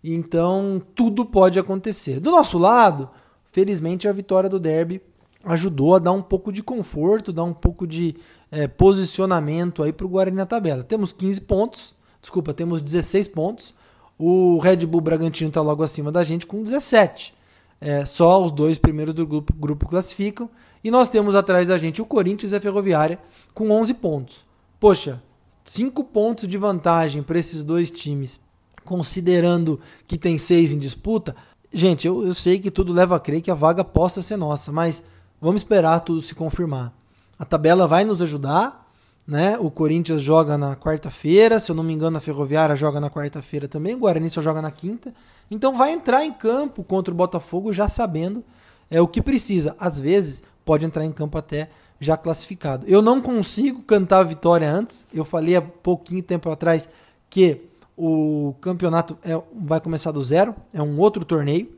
Então 0.03 0.82
tudo 0.96 1.24
pode 1.24 1.60
acontecer. 1.60 2.20
Do 2.20 2.32
nosso 2.32 2.58
lado, 2.58 3.08
felizmente 3.51 4.08
a 4.08 4.12
vitória 4.12 4.50
do 4.50 4.60
Derby 4.60 5.00
ajudou 5.44 5.96
a 5.96 6.00
dar 6.00 6.12
um 6.12 6.24
pouco 6.24 6.51
de 6.51 6.63
conforto, 6.63 7.32
dar 7.32 7.44
um 7.44 7.53
pouco 7.53 7.86
de 7.86 8.15
é, 8.51 8.67
posicionamento 8.67 9.84
aí 9.84 9.94
para 9.94 10.08
o 10.08 10.10
Guarani 10.10 10.36
na 10.36 10.46
tabela. 10.48 10.84
Temos 10.84 11.13
15 11.13 11.41
pontos, 11.41 11.94
desculpa, 12.20 12.51
temos 12.51 12.82
16 12.82 13.27
pontos. 13.27 13.75
O 14.17 14.58
Red 14.58 14.88
Bull 14.88 15.01
Bragantino 15.01 15.50
está 15.50 15.62
logo 15.62 15.84
acima 15.84 16.12
da 16.12 16.24
gente 16.24 16.48
com 16.48 16.63
17. 16.63 17.32
É, 17.79 18.05
só 18.05 18.44
os 18.44 18.51
dois 18.51 18.79
primeiros 18.79 19.13
do 19.13 19.27
grupo, 19.27 19.53
grupo 19.53 19.88
classificam. 19.88 20.50
E 20.84 20.89
nós 20.89 21.10
temos 21.10 21.36
atrás 21.36 21.67
da 21.67 21.77
gente 21.77 22.01
o 22.01 22.05
Corinthians 22.08 22.53
e 22.53 22.55
a 22.55 22.62
Ferroviária 22.62 23.20
com 23.53 23.70
11 23.70 23.94
pontos. 23.94 24.44
Poxa, 24.79 25.22
5 25.65 26.03
pontos 26.05 26.48
de 26.48 26.57
vantagem 26.57 27.22
para 27.22 27.38
esses 27.38 27.63
dois 27.63 27.91
times, 27.91 28.39
considerando 28.86 29.79
que 30.07 30.17
tem 30.17 30.38
6 30.38 30.74
em 30.74 30.79
disputa. 30.79 31.36
Gente, 31.74 32.07
eu, 32.07 32.25
eu 32.25 32.34
sei 32.34 32.60
que 32.60 32.72
tudo 32.72 32.93
leva 32.93 33.17
a 33.17 33.19
crer 33.19 33.41
que 33.41 33.51
a 33.51 33.55
vaga 33.55 33.84
possa 33.84 34.22
ser 34.22 34.38
nossa, 34.38 34.72
mas 34.72 35.03
Vamos 35.45 35.62
esperar 35.62 36.00
tudo 36.00 36.22
se 36.22 36.34
confirmar. 36.34 36.93
A 37.38 37.45
tabela 37.45 37.88
vai 37.88 38.03
nos 38.03 38.22
ajudar, 38.22 38.89
né? 39.27 39.57
O 39.60 39.69
Corinthians 39.69 40.22
joga 40.22 40.57
na 40.57 40.75
quarta-feira, 40.75 41.60
se 41.60 41.72
eu 41.72 41.75
não 41.75 41.84
me 41.84 41.93
engano, 41.93 42.17
a 42.17 42.22
Ferroviária 42.22 42.75
joga 42.75 43.00
na 43.00 43.10
quarta-feira 43.10 43.67
também, 43.67 43.93
o 43.93 44.00
Guarani 44.00 44.29
só 44.29 44.41
joga 44.41 44.62
na 44.62 44.72
quinta. 44.72 45.13
Então 45.51 45.77
vai 45.77 45.91
entrar 45.91 46.25
em 46.25 46.31
campo 46.31 46.84
contra 46.84 47.13
o 47.13 47.17
Botafogo 47.17 47.74
já 47.74 47.88
sabendo 47.88 48.43
é 48.89 49.01
o 49.01 49.07
que 49.07 49.22
precisa. 49.22 49.75
Às 49.79 50.00
vezes 50.00 50.41
pode 50.63 50.86
entrar 50.86 51.05
em 51.05 51.12
campo 51.12 51.38
até 51.38 51.69
já 52.00 52.18
classificado. 52.18 52.86
Eu 52.88 53.02
não 53.02 53.22
consigo 53.22 53.82
cantar 53.84 54.20
a 54.20 54.24
vitória 54.24 54.72
antes. 54.72 55.06
Eu 55.14 55.25
falei 55.25 55.56
há 55.56 55.62
pouquinho 55.62 56.22
tempo 56.22 56.50
atrás 56.50 56.88
que 57.30 57.62
o 57.98 58.54
campeonato 58.60 59.18
é, 59.24 59.42
vai 59.54 59.80
começar 59.80 60.12
do 60.12 60.22
zero, 60.22 60.56
é 60.74 60.82
um 60.82 61.00
outro 61.00 61.24
torneio. 61.24 61.70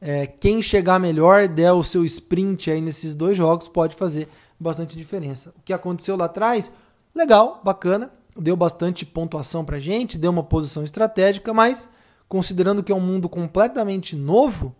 É, 0.00 0.26
quem 0.26 0.60
chegar 0.60 0.98
melhor, 0.98 1.48
der 1.48 1.72
o 1.72 1.82
seu 1.82 2.04
sprint 2.04 2.70
aí 2.70 2.80
nesses 2.80 3.14
dois 3.14 3.36
jogos, 3.36 3.68
pode 3.68 3.96
fazer 3.96 4.28
bastante 4.58 4.96
diferença. 4.96 5.50
O 5.58 5.62
que 5.64 5.72
aconteceu 5.72 6.16
lá 6.16 6.26
atrás, 6.26 6.70
legal, 7.14 7.60
bacana, 7.64 8.10
deu 8.36 8.56
bastante 8.56 9.06
pontuação 9.06 9.64
pra 9.64 9.78
gente, 9.78 10.18
deu 10.18 10.30
uma 10.30 10.42
posição 10.42 10.84
estratégica, 10.84 11.52
mas 11.54 11.88
considerando 12.28 12.82
que 12.82 12.92
é 12.92 12.94
um 12.94 13.00
mundo 13.00 13.28
completamente 13.28 14.14
novo, 14.16 14.74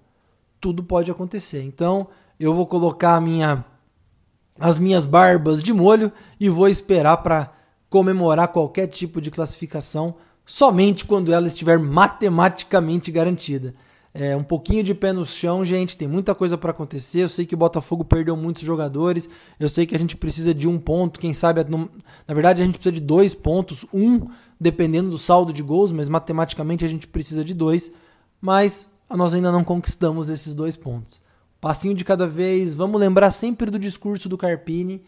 tudo 0.61 0.83
pode 0.83 1.11
acontecer. 1.11 1.63
Então, 1.63 2.09
eu 2.39 2.53
vou 2.55 2.67
colocar 2.67 3.21
minha, 3.21 3.65
as 4.59 4.79
minhas 4.79 5.05
barbas 5.07 5.63
de 5.63 5.73
molho 5.73 6.13
e 6.39 6.49
vou 6.49 6.69
esperar 6.69 7.19
para 7.19 7.53
comemorar 7.89 8.49
qualquer 8.49 8.87
tipo 8.87 9.21
de 9.21 9.31
classificação 9.31 10.17
somente 10.47 11.05
quando 11.05 11.33
ela 11.33 11.47
estiver 11.47 11.79
matematicamente 11.79 13.11
garantida. 13.11 13.75
É, 14.17 14.37
um 14.37 14.45
pouquinho 14.45 14.85
de 14.85 14.95
pé 14.95 15.13
no 15.13 15.27
chão, 15.27 15.65
gente. 15.65 15.97
Tem 15.97 16.07
muita 16.07 16.37
coisa 16.37 16.57
para 16.57 16.71
acontecer. 16.71 17.23
Eu 17.23 17.29
sei 17.29 17.45
que 17.45 17.55
o 17.55 17.59
Botafogo 17.59 18.05
perdeu 18.05 18.37
muitos 18.37 18.63
jogadores. 18.63 19.29
Eu 19.59 19.69
sei 19.69 19.87
que 19.87 19.97
a 19.97 19.99
gente 19.99 20.17
precisa 20.17 20.55
de 20.55 20.69
um 20.69 20.79
ponto. 20.79 21.19
Quem 21.19 21.35
sabe, 21.35 21.65
na 21.69 22.35
verdade, 22.35 22.63
a 22.63 22.65
gente 22.65 22.75
precisa 22.75 22.93
de 22.93 23.01
dois 23.01 23.35
pontos. 23.35 23.85
Um, 23.93 24.29
dependendo 24.61 25.11
do 25.11 25.19
saldo 25.19 25.53
de 25.53 25.65
gols, 25.65 25.91
mas 25.91 26.09
matematicamente 26.09 26.85
a 26.85 26.89
gente 26.89 27.09
precisa 27.09 27.45
de 27.45 27.53
dois. 27.53 27.91
Mas 28.41 28.89
nós 29.11 29.35
ainda 29.35 29.51
não 29.51 29.65
conquistamos 29.65 30.29
esses 30.29 30.55
dois 30.55 30.77
pontos. 30.77 31.21
Passinho 31.65 31.95
de 31.95 32.05
cada 32.05 32.27
vez. 32.27 32.75
Vamos 32.75 33.01
lembrar 33.01 33.31
sempre 33.31 33.71
do 33.71 33.79
discurso 33.79 34.29
do 34.29 34.37
Carpini 34.37 35.03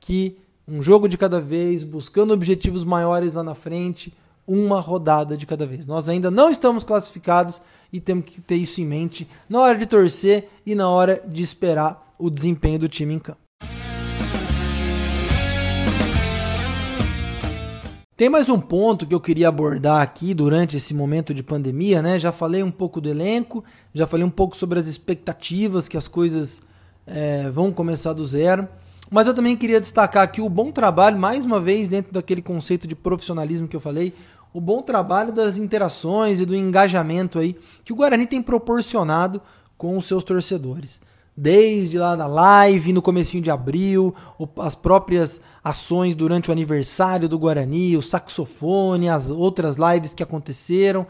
que 0.00 0.36
um 0.66 0.82
jogo 0.82 1.08
de 1.08 1.16
cada 1.16 1.40
vez, 1.40 1.84
buscando 1.84 2.34
objetivos 2.34 2.82
maiores 2.82 3.34
lá 3.34 3.44
na 3.44 3.54
frente, 3.54 4.12
uma 4.44 4.80
rodada 4.80 5.36
de 5.36 5.46
cada 5.46 5.64
vez. 5.64 5.86
Nós 5.86 6.08
ainda 6.08 6.28
não 6.28 6.50
estamos 6.50 6.82
classificados 6.82 7.62
e 7.92 8.00
temos 8.00 8.24
que 8.24 8.40
ter 8.40 8.56
isso 8.56 8.80
em 8.80 8.86
mente 8.86 9.28
na 9.48 9.60
hora 9.60 9.78
de 9.78 9.86
torcer 9.86 10.48
e 10.66 10.74
na 10.74 10.90
hora 10.90 11.22
de 11.28 11.44
esperar 11.44 12.12
o 12.18 12.28
desempenho 12.28 12.80
do 12.80 12.88
time 12.88 13.14
em 13.14 13.20
campo. 13.20 13.39
Tem 18.20 18.28
mais 18.28 18.50
um 18.50 18.60
ponto 18.60 19.06
que 19.06 19.14
eu 19.14 19.18
queria 19.18 19.48
abordar 19.48 20.02
aqui 20.02 20.34
durante 20.34 20.76
esse 20.76 20.92
momento 20.92 21.32
de 21.32 21.42
pandemia, 21.42 22.02
né? 22.02 22.18
Já 22.18 22.30
falei 22.30 22.62
um 22.62 22.70
pouco 22.70 23.00
do 23.00 23.08
elenco, 23.08 23.64
já 23.94 24.06
falei 24.06 24.26
um 24.26 24.30
pouco 24.30 24.54
sobre 24.54 24.78
as 24.78 24.86
expectativas 24.86 25.88
que 25.88 25.96
as 25.96 26.06
coisas 26.06 26.60
é, 27.06 27.48
vão 27.48 27.72
começar 27.72 28.12
do 28.12 28.22
zero. 28.26 28.68
Mas 29.10 29.26
eu 29.26 29.32
também 29.32 29.56
queria 29.56 29.80
destacar 29.80 30.22
aqui 30.22 30.42
o 30.42 30.50
bom 30.50 30.70
trabalho, 30.70 31.18
mais 31.18 31.46
uma 31.46 31.58
vez, 31.58 31.88
dentro 31.88 32.12
daquele 32.12 32.42
conceito 32.42 32.86
de 32.86 32.94
profissionalismo 32.94 33.66
que 33.66 33.74
eu 33.74 33.80
falei, 33.80 34.12
o 34.52 34.60
bom 34.60 34.82
trabalho 34.82 35.32
das 35.32 35.56
interações 35.56 36.42
e 36.42 36.44
do 36.44 36.54
engajamento 36.54 37.38
aí 37.38 37.56
que 37.86 37.92
o 37.94 37.96
Guarani 37.96 38.26
tem 38.26 38.42
proporcionado 38.42 39.40
com 39.78 39.96
os 39.96 40.04
seus 40.04 40.22
torcedores. 40.22 41.00
Desde 41.42 41.96
lá 41.96 42.14
da 42.14 42.26
live, 42.26 42.92
no 42.92 43.00
comecinho 43.00 43.42
de 43.42 43.50
abril, 43.50 44.14
as 44.58 44.74
próprias 44.74 45.40
ações 45.64 46.14
durante 46.14 46.50
o 46.50 46.52
aniversário 46.52 47.30
do 47.30 47.38
Guarani, 47.38 47.96
o 47.96 48.02
saxofone, 48.02 49.08
as 49.08 49.30
outras 49.30 49.76
lives 49.76 50.12
que 50.12 50.22
aconteceram. 50.22 51.06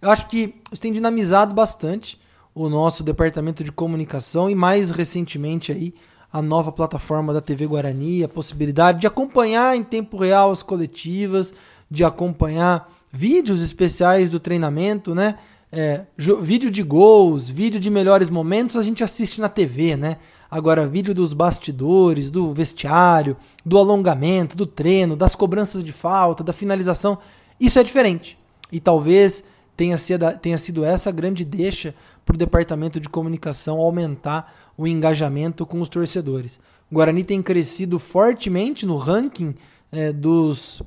Eu 0.00 0.10
acho 0.10 0.26
que 0.26 0.54
isso 0.72 0.80
tem 0.80 0.90
dinamizado 0.90 1.52
bastante 1.54 2.18
o 2.54 2.70
nosso 2.70 3.04
departamento 3.04 3.62
de 3.62 3.70
comunicação 3.70 4.48
e 4.48 4.54
mais 4.54 4.90
recentemente 4.90 5.70
aí 5.70 5.92
a 6.32 6.40
nova 6.40 6.72
plataforma 6.72 7.34
da 7.34 7.42
TV 7.42 7.66
Guarani, 7.66 8.24
a 8.24 8.28
possibilidade 8.28 9.00
de 9.00 9.06
acompanhar 9.06 9.76
em 9.76 9.84
tempo 9.84 10.16
real 10.16 10.50
as 10.50 10.62
coletivas, 10.62 11.52
de 11.90 12.02
acompanhar 12.02 12.90
vídeos 13.12 13.62
especiais 13.62 14.30
do 14.30 14.40
treinamento, 14.40 15.14
né? 15.14 15.36
É, 15.76 16.02
vídeo 16.40 16.70
de 16.70 16.84
gols, 16.84 17.50
vídeo 17.50 17.80
de 17.80 17.90
melhores 17.90 18.30
momentos, 18.30 18.76
a 18.76 18.82
gente 18.82 19.02
assiste 19.02 19.40
na 19.40 19.48
TV, 19.48 19.96
né? 19.96 20.18
Agora, 20.48 20.86
vídeo 20.86 21.12
dos 21.12 21.32
bastidores, 21.32 22.30
do 22.30 22.54
vestiário, 22.54 23.36
do 23.66 23.76
alongamento, 23.76 24.56
do 24.56 24.66
treino, 24.66 25.16
das 25.16 25.34
cobranças 25.34 25.82
de 25.82 25.92
falta, 25.92 26.44
da 26.44 26.52
finalização, 26.52 27.18
isso 27.58 27.76
é 27.80 27.82
diferente. 27.82 28.38
E 28.70 28.78
talvez 28.78 29.42
tenha 29.76 29.96
sido, 29.96 30.24
tenha 30.40 30.56
sido 30.58 30.84
essa 30.84 31.10
a 31.10 31.12
grande 31.12 31.44
deixa 31.44 31.92
para 32.24 32.34
o 32.34 32.38
departamento 32.38 33.00
de 33.00 33.08
comunicação 33.08 33.78
aumentar 33.78 34.54
o 34.78 34.86
engajamento 34.86 35.66
com 35.66 35.80
os 35.80 35.88
torcedores. 35.88 36.60
O 36.88 36.94
Guarani 36.94 37.24
tem 37.24 37.42
crescido 37.42 37.98
fortemente 37.98 38.86
no 38.86 38.94
ranking 38.94 39.56
é, 39.90 40.12
dos 40.12 40.84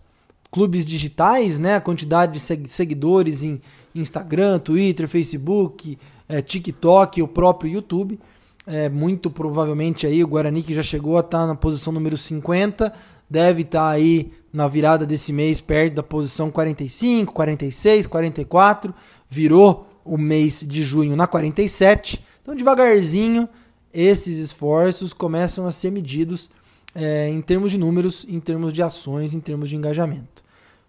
clubes 0.49 0.85
digitais, 0.85 1.59
né? 1.59 1.75
A 1.75 1.81
quantidade 1.81 2.39
de 2.39 2.69
seguidores 2.69 3.43
em 3.43 3.59
Instagram, 3.99 4.59
Twitter, 4.59 5.07
Facebook, 5.07 5.97
é, 6.27 6.41
TikTok, 6.41 7.21
o 7.21 7.27
próprio 7.27 7.71
YouTube. 7.71 8.19
É, 8.65 8.89
muito 8.89 9.29
provavelmente 9.29 10.05
aí 10.05 10.21
o 10.21 10.27
Guarani 10.27 10.61
que 10.61 10.73
já 10.73 10.83
chegou 10.83 11.15
a 11.15 11.21
estar 11.21 11.39
tá 11.39 11.47
na 11.47 11.55
posição 11.55 11.93
número 11.93 12.17
50, 12.17 12.91
deve 13.29 13.61
estar 13.61 13.79
tá 13.79 13.89
aí 13.89 14.33
na 14.51 14.67
virada 14.67 15.05
desse 15.05 15.31
mês 15.31 15.61
perto 15.61 15.93
da 15.93 16.03
posição 16.03 16.51
45, 16.51 17.31
46, 17.31 18.07
44, 18.07 18.93
virou 19.29 19.87
o 20.03 20.17
mês 20.17 20.65
de 20.67 20.83
junho 20.83 21.15
na 21.15 21.27
47. 21.27 22.21
Então 22.41 22.55
devagarzinho 22.55 23.47
esses 23.93 24.37
esforços 24.37 25.13
começam 25.13 25.65
a 25.65 25.71
ser 25.71 25.91
medidos 25.91 26.49
é, 26.93 27.29
em 27.29 27.41
termos 27.41 27.71
de 27.71 27.77
números, 27.77 28.25
em 28.27 28.39
termos 28.39 28.73
de 28.73 28.83
ações, 28.83 29.33
em 29.33 29.39
termos 29.39 29.69
de 29.69 29.75
engajamento. 29.75 30.43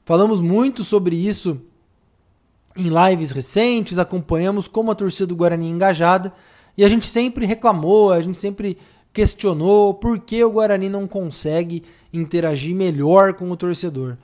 Falamos 0.05 0.41
muito 0.41 0.83
sobre 0.83 1.17
isso 1.17 1.61
em 2.78 2.88
lives 2.88 3.32
recentes, 3.32 3.99
acompanhamos 3.99 4.68
como 4.68 4.90
a 4.90 4.94
torcida 4.94 5.26
do 5.26 5.37
Guarani 5.37 5.66
é 5.66 5.70
engajada 5.70 6.32
E 6.76 6.85
a 6.85 6.88
gente 6.88 7.06
sempre 7.06 7.44
reclamou, 7.44 8.12
a 8.12 8.20
gente 8.20 8.38
sempre 8.38 8.78
questionou 9.12 9.94
por 9.94 10.20
que 10.20 10.42
o 10.44 10.50
Guarani 10.50 10.88
não 10.88 11.06
consegue 11.06 11.82
interagir 12.12 12.75
melhor 12.75 13.35
com 13.35 13.50
o 13.50 13.56
torcedor. 13.56 14.16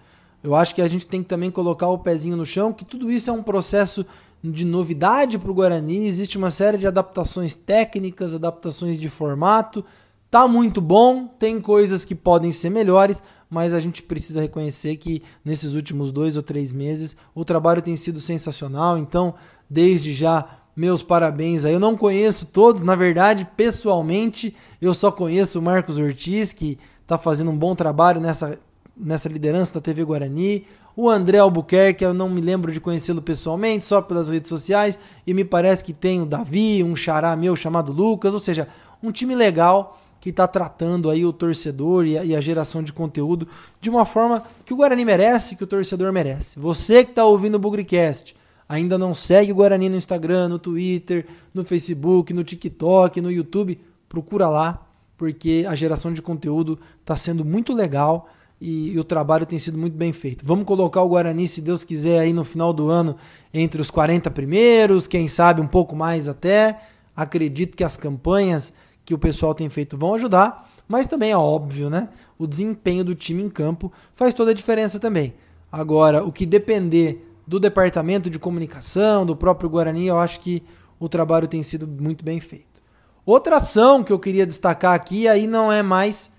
Eu 0.43 0.55
acho 0.55 0.75
que 0.75 0.83
a 0.83 0.89
gente 0.89 1.07
tem 1.07 1.23
que 1.23 1.29
também 1.29 1.51
colocar 1.51 1.89
o 1.89 1.99
pezinho 1.99 2.37
no 2.37 2.47
chão, 2.47 2.73
que 2.73 2.85
tudo 2.85 3.11
isso 3.11 3.29
é 3.29 3.33
um 3.33 3.43
processo 3.43 4.07
de 4.43 4.65
novidade 4.65 5.39
para 5.39 5.51
o 5.51 5.55
Guarani, 5.55 6.07
existe 6.07 6.37
uma 6.37 6.51
série 6.51 6.77
de 6.77 6.87
adaptações 6.87 7.55
técnicas, 7.55 8.35
adaptações 8.35 9.01
de 9.01 9.09
formato. 9.09 9.83
Tá 10.31 10.47
muito 10.47 10.83
bom, 10.83 11.27
tem 11.27 11.61
coisas 11.61 12.05
que 12.05 12.15
podem 12.15 12.53
ser 12.53 12.69
melhores, 12.69 13.23
mas 13.55 13.73
a 13.73 13.79
gente 13.79 14.03
precisa 14.03 14.41
reconhecer 14.41 14.97
que 14.97 15.23
nesses 15.45 15.75
últimos 15.75 16.11
dois 16.11 16.37
ou 16.37 16.43
três 16.43 16.73
meses 16.73 17.17
o 17.33 17.45
trabalho 17.45 17.81
tem 17.81 17.97
sido 17.97 18.19
sensacional. 18.19 18.99
Então, 18.99 19.33
desde 19.71 20.13
já, 20.13 20.45
meus 20.75 21.05
parabéns 21.05 21.65
aí. 21.65 21.73
Eu 21.73 21.79
não 21.79 21.97
conheço 21.97 22.47
todos, 22.47 22.83
na 22.83 22.97
verdade, 22.97 23.47
pessoalmente, 23.57 24.57
eu 24.83 24.93
só 24.93 25.13
conheço 25.13 25.61
o 25.61 25.63
Marcos 25.63 25.99
Ortiz, 25.99 26.53
que 26.53 26.77
está 27.01 27.17
fazendo 27.17 27.53
um 27.53 27.57
bom 27.57 27.77
trabalho 27.77 28.21
nessa, 28.21 28.59
nessa 28.97 29.29
liderança 29.29 29.75
da 29.75 29.81
TV 29.81 30.05
Guarani. 30.05 30.67
O 30.97 31.09
André 31.09 31.39
Albuquerque, 31.39 32.05
eu 32.05 32.13
não 32.13 32.29
me 32.29 32.41
lembro 32.41 32.73
de 32.73 32.81
conhecê-lo 32.81 33.23
pessoalmente, 33.23 33.85
só 33.85 34.03
pelas 34.03 34.29
redes 34.29 34.49
sociais. 34.49 34.99
E 35.25 35.33
me 35.33 35.45
parece 35.45 35.85
que 35.85 35.93
tem 35.93 36.21
o 36.21 36.27
Davi, 36.27 36.83
um 36.83 36.97
xará 36.97 37.37
meu 37.37 37.55
chamado 37.55 37.93
Lucas, 37.93 38.35
ou 38.35 38.41
seja, 38.41 38.67
um 39.01 39.13
time 39.13 39.37
legal 39.37 40.01
que 40.25 40.31
está 40.31 40.49
tratando 40.49 41.11
aí 41.11 41.23
o 41.27 41.35
torcedor 41.35 42.07
e 42.07 42.17
a, 42.17 42.25
e 42.25 42.35
a, 42.35 42.41
geração 42.41 42.83
de 42.83 42.95
conteúdo 42.95 43.47
de 43.79 43.91
uma 43.91 44.07
forma 44.07 44.43
que 44.65 44.73
o 44.73 44.77
Guarani 44.77 45.05
merece, 45.05 45.55
que 45.55 45.63
o 45.63 45.67
torcedor 45.67 46.11
merece. 46.15 46.59
Você 46.59 47.05
que 47.05 47.11
está 47.11 47.27
ouvindo 47.27 47.57
o 47.57 47.59
Bugricast, 47.59 48.35
ainda 48.67 48.97
não 48.97 49.13
segue 49.13 49.53
o 49.53 49.57
Guarani 49.57 49.91
no 49.91 49.99
Instagram, 49.99 50.49
no 50.49 50.59
Twitter, 50.59 51.27
no 51.53 51.63
Facebook, 51.63 52.33
no 52.33 52.43
TikTok, 52.43 53.21
no 53.21 53.31
YouTube, 53.31 53.79
procura 54.09 54.49
lá, 54.49 54.87
porque 55.19 55.67
a 55.69 55.75
geração 55.75 56.11
de 56.11 56.23
conteúdo 56.23 56.79
está 57.03 57.15
sendo 57.15 57.45
muito 57.45 57.75
legal 57.75 58.31
e, 58.59 58.93
e, 58.93 58.99
o 58.99 59.05
trabalho 59.05 59.45
tem 59.45 59.59
sido 59.59 59.77
muito 59.77 59.95
bem 59.95 60.15
feito. 60.15 60.43
Vamos 60.47 60.65
colocar 60.65 61.03
o 61.03 61.09
Guarani, 61.11 61.47
se 61.47 61.61
Deus 61.61 61.85
quiser, 61.85 62.21
aí 62.21 62.33
no 62.33 62.45
final 62.45 62.73
do 62.73 62.89
ano 62.89 63.15
entre 63.53 63.79
os 63.79 63.91
40 63.91 64.31
primeiros, 64.31 65.07
quem 65.07 65.29
sabe 65.29 65.61
um 65.61 65.67
pouco 65.67 65.95
mais 65.95 66.29
até. 66.29 66.81
Acredito 67.15 67.77
que 67.77 67.85
as 67.85 67.99
campanhas 67.99 68.73
que 69.05 69.15
o 69.15 69.19
pessoal 69.19 69.55
tem 69.55 69.69
feito 69.69 69.99
vão 69.99 70.15
ajudar, 70.15 70.71
mas 70.89 71.07
também 71.07 71.31
é 71.31 71.37
óbvio, 71.37 71.89
né? 71.89 72.09
O 72.39 72.47
desempenho 72.47 73.05
do 73.05 73.15
time 73.15 73.43
em 73.43 73.49
campo 73.49 73.93
faz 74.15 74.35
toda 74.35 74.51
a 74.51 74.55
diferença 74.55 74.99
também. 74.99 75.35
Agora, 75.71 76.25
o 76.25 76.31
que 76.31 76.47
depender 76.47 77.31
do 77.47 77.61
departamento 77.61 78.31
de 78.31 78.39
comunicação, 78.39 79.27
do 79.27 79.37
próprio 79.37 79.69
Guarani, 79.69 80.07
eu 80.07 80.19
acho 80.19 80.41
que 80.41 80.63
o 80.99 81.09
trabalho 81.09 81.49
tem 81.49 81.63
sido 81.63 81.87
muito 81.87 82.25
bem 82.25 82.41
feito. 82.41 82.83
Outra 83.27 83.57
ação 83.57 84.05
que 84.05 84.13
eu 84.13 84.19
queria 84.19 84.47
destacar 84.47 84.95
aqui, 84.95 85.27
aí 85.27 85.47
não 85.47 85.73
é 85.73 85.83
mais 85.83 86.31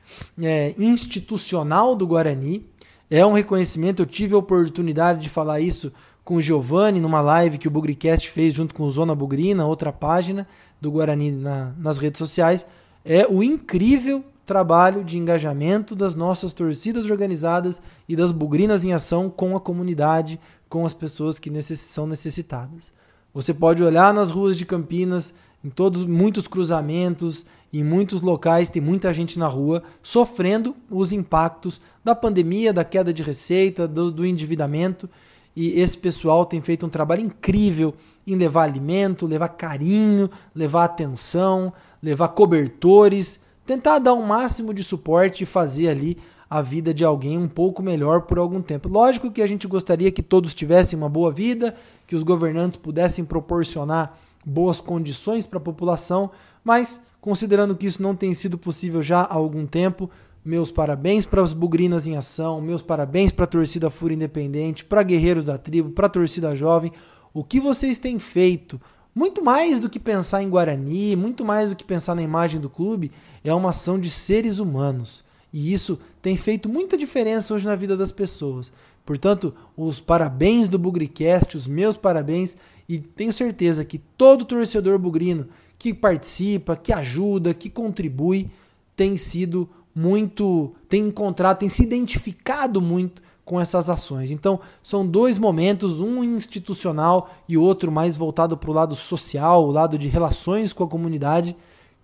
é, 0.42 0.74
institucional 0.78 1.96
do 1.96 2.08
Guarani, 2.08 2.66
é 3.10 3.26
um 3.26 3.34
reconhecimento. 3.34 4.02
Eu 4.02 4.06
tive 4.06 4.36
a 4.36 4.38
oportunidade 4.38 5.22
de 5.22 5.30
falar 5.30 5.60
isso 5.60 5.92
com 6.26 6.36
o 6.38 6.42
Giovanni 6.42 7.00
numa 7.00 7.22
live 7.22 7.60
que 7.60 7.68
o 7.68 7.72
Bugricast 7.72 8.32
fez 8.32 8.54
junto 8.54 8.74
com 8.74 8.84
o 8.84 8.90
Zona 8.90 9.14
Bugrina, 9.14 9.68
outra 9.68 9.94
página 9.94 10.48
do 10.82 10.92
Guarani 10.92 11.32
na, 11.32 11.72
nas 11.78 12.00
redes 12.00 12.18
sociais, 12.18 12.66
é 13.06 13.28
o 13.30 13.44
incrível 13.44 14.26
trabalho 14.44 15.04
de 15.04 15.18
engajamento 15.18 15.96
das 15.96 16.16
nossas 16.16 16.54
torcidas 16.54 17.10
organizadas 17.10 17.82
e 18.10 18.16
das 18.16 18.32
bugrinas 18.32 18.84
em 18.84 18.92
ação 18.92 19.30
com 19.30 19.56
a 19.56 19.60
comunidade, 19.60 20.40
com 20.68 20.86
as 20.86 20.94
pessoas 20.94 21.38
que 21.38 21.52
necess 21.52 21.80
são 21.80 22.08
necessitadas. 22.08 22.92
Você 23.32 23.54
pode 23.54 23.84
olhar 23.84 24.14
nas 24.14 24.32
ruas 24.32 24.58
de 24.58 24.66
Campinas, 24.66 25.34
em 25.64 25.70
todos 25.70 26.06
muitos 26.06 26.48
cruzamentos, 26.48 27.46
em 27.74 27.84
muitos 27.84 28.22
locais 28.22 28.70
tem 28.70 28.82
muita 28.82 29.14
gente 29.14 29.38
na 29.38 29.48
rua 29.48 29.84
sofrendo 30.02 30.76
os 30.90 31.12
impactos 31.12 31.82
da 32.04 32.16
pandemia, 32.16 32.72
da 32.72 32.84
queda 32.84 33.14
de 33.14 33.22
receita, 33.22 33.88
do, 33.88 34.12
do 34.12 34.26
endividamento. 34.26 35.10
E 35.56 35.80
esse 35.80 35.98
pessoal 35.98 36.46
tem 36.46 36.62
feito 36.62 36.86
um 36.86 36.90
trabalho 36.90 37.22
incrível 37.22 37.94
em 38.28 38.36
levar 38.36 38.64
alimento, 38.64 39.26
levar 39.26 39.50
carinho, 39.50 40.30
levar 40.54 40.86
atenção, 40.86 41.72
levar 42.02 42.30
cobertores, 42.30 43.40
tentar 43.66 44.00
dar 44.00 44.14
o 44.14 44.20
um 44.20 44.26
máximo 44.26 44.74
de 44.74 44.84
suporte 44.84 45.44
e 45.44 45.48
fazer 45.48 45.90
ali 45.90 46.18
a 46.50 46.62
vida 46.62 46.94
de 46.94 47.04
alguém 47.04 47.38
um 47.38 47.48
pouco 47.48 47.82
melhor 47.82 48.22
por 48.22 48.38
algum 48.38 48.62
tempo. 48.62 48.88
Lógico 48.90 49.32
que 49.32 49.42
a 49.42 49.48
gente 49.48 49.68
gostaria 49.68 50.12
que 50.12 50.22
todos 50.22 50.54
tivessem 50.54 50.98
uma 50.98 51.10
boa 51.10 51.32
vida, 51.32 51.76
que 52.06 52.16
os 52.16 52.24
governantes 52.24 52.78
pudessem 52.78 53.26
proporcionar 53.26 54.18
boas 54.46 54.80
condições 54.80 55.48
para 55.48 55.58
a 55.58 55.62
população, 55.62 56.30
mas 56.64 57.02
considerando 57.20 57.76
que 57.76 57.88
isso 57.88 58.02
não 58.02 58.16
tem 58.16 58.34
sido 58.34 58.58
possível 58.58 59.02
já 59.02 59.22
há 59.22 59.34
algum 59.34 59.66
tempo, 59.66 60.10
meus 60.46 60.72
parabéns 60.72 61.26
para 61.26 61.42
as 61.42 61.52
Bugrinas 61.52 62.08
em 62.08 62.16
Ação, 62.16 62.62
meus 62.62 62.84
parabéns 62.84 63.32
para 63.32 63.46
a 63.46 63.48
torcida 63.48 63.90
Fúria 63.90 64.14
Independente, 64.14 64.86
para 64.86 65.02
Guerreiros 65.02 65.44
da 65.44 65.58
Tribo, 65.58 65.90
para 65.90 66.06
a 66.06 66.10
torcida 66.10 66.56
jovem. 66.56 66.92
O 67.34 67.44
que 67.44 67.60
vocês 67.60 67.98
têm 67.98 68.20
feito, 68.20 68.80
muito 69.14 69.44
mais 69.44 69.80
do 69.80 69.90
que 69.90 70.00
pensar 70.00 70.44
em 70.44 70.50
Guarani, 70.50 71.16
muito 71.16 71.44
mais 71.44 71.72
do 71.72 71.76
que 71.76 71.84
pensar 71.84 72.14
na 72.14 72.22
imagem 72.22 72.62
do 72.62 72.70
clube, 72.70 73.12
é 73.44 73.52
uma 73.52 73.72
ação 73.72 74.00
de 74.00 74.12
seres 74.12 74.60
humanos. 74.60 75.24
E 75.52 75.74
isso 75.74 75.98
tem 76.22 76.38
feito 76.38 76.70
muita 76.70 76.96
diferença 76.96 77.52
hoje 77.54 77.66
na 77.66 77.76
vida 77.76 77.98
das 77.98 78.12
pessoas. 78.12 78.72
Portanto, 79.04 79.54
os 79.76 80.00
parabéns 80.00 80.68
do 80.68 80.78
Bugricast, 80.78 81.58
os 81.58 81.68
meus 81.68 81.98
parabéns, 81.98 82.56
e 82.88 83.00
tenho 83.00 83.34
certeza 83.34 83.84
que 83.84 83.98
todo 83.98 84.46
torcedor 84.46 85.00
bugrino 85.00 85.48
que 85.80 85.94
participa, 85.94 86.76
que 86.76 86.94
ajuda, 86.94 87.54
que 87.54 87.70
contribui, 87.70 88.50
tem 88.96 89.18
sido 89.18 89.70
muito, 89.96 90.74
tem 90.90 91.08
encontrado, 91.08 91.60
tem 91.60 91.70
se 91.70 91.84
identificado 91.84 92.82
muito 92.82 93.24
com 93.46 93.62
essas 93.62 93.90
ações. 93.90 94.32
Então, 94.32 94.60
são 94.84 95.08
dois 95.08 95.38
momentos, 95.38 96.00
um 96.00 96.24
institucional 96.24 97.30
e 97.48 97.58
outro 97.58 97.92
mais 97.92 98.18
voltado 98.18 98.58
para 98.58 98.72
o 98.72 98.74
lado 98.74 98.96
social, 98.96 99.66
o 99.66 99.72
lado 99.72 99.98
de 99.98 100.08
relações 100.10 100.74
com 100.74 100.84
a 100.84 100.88
comunidade, 100.88 101.56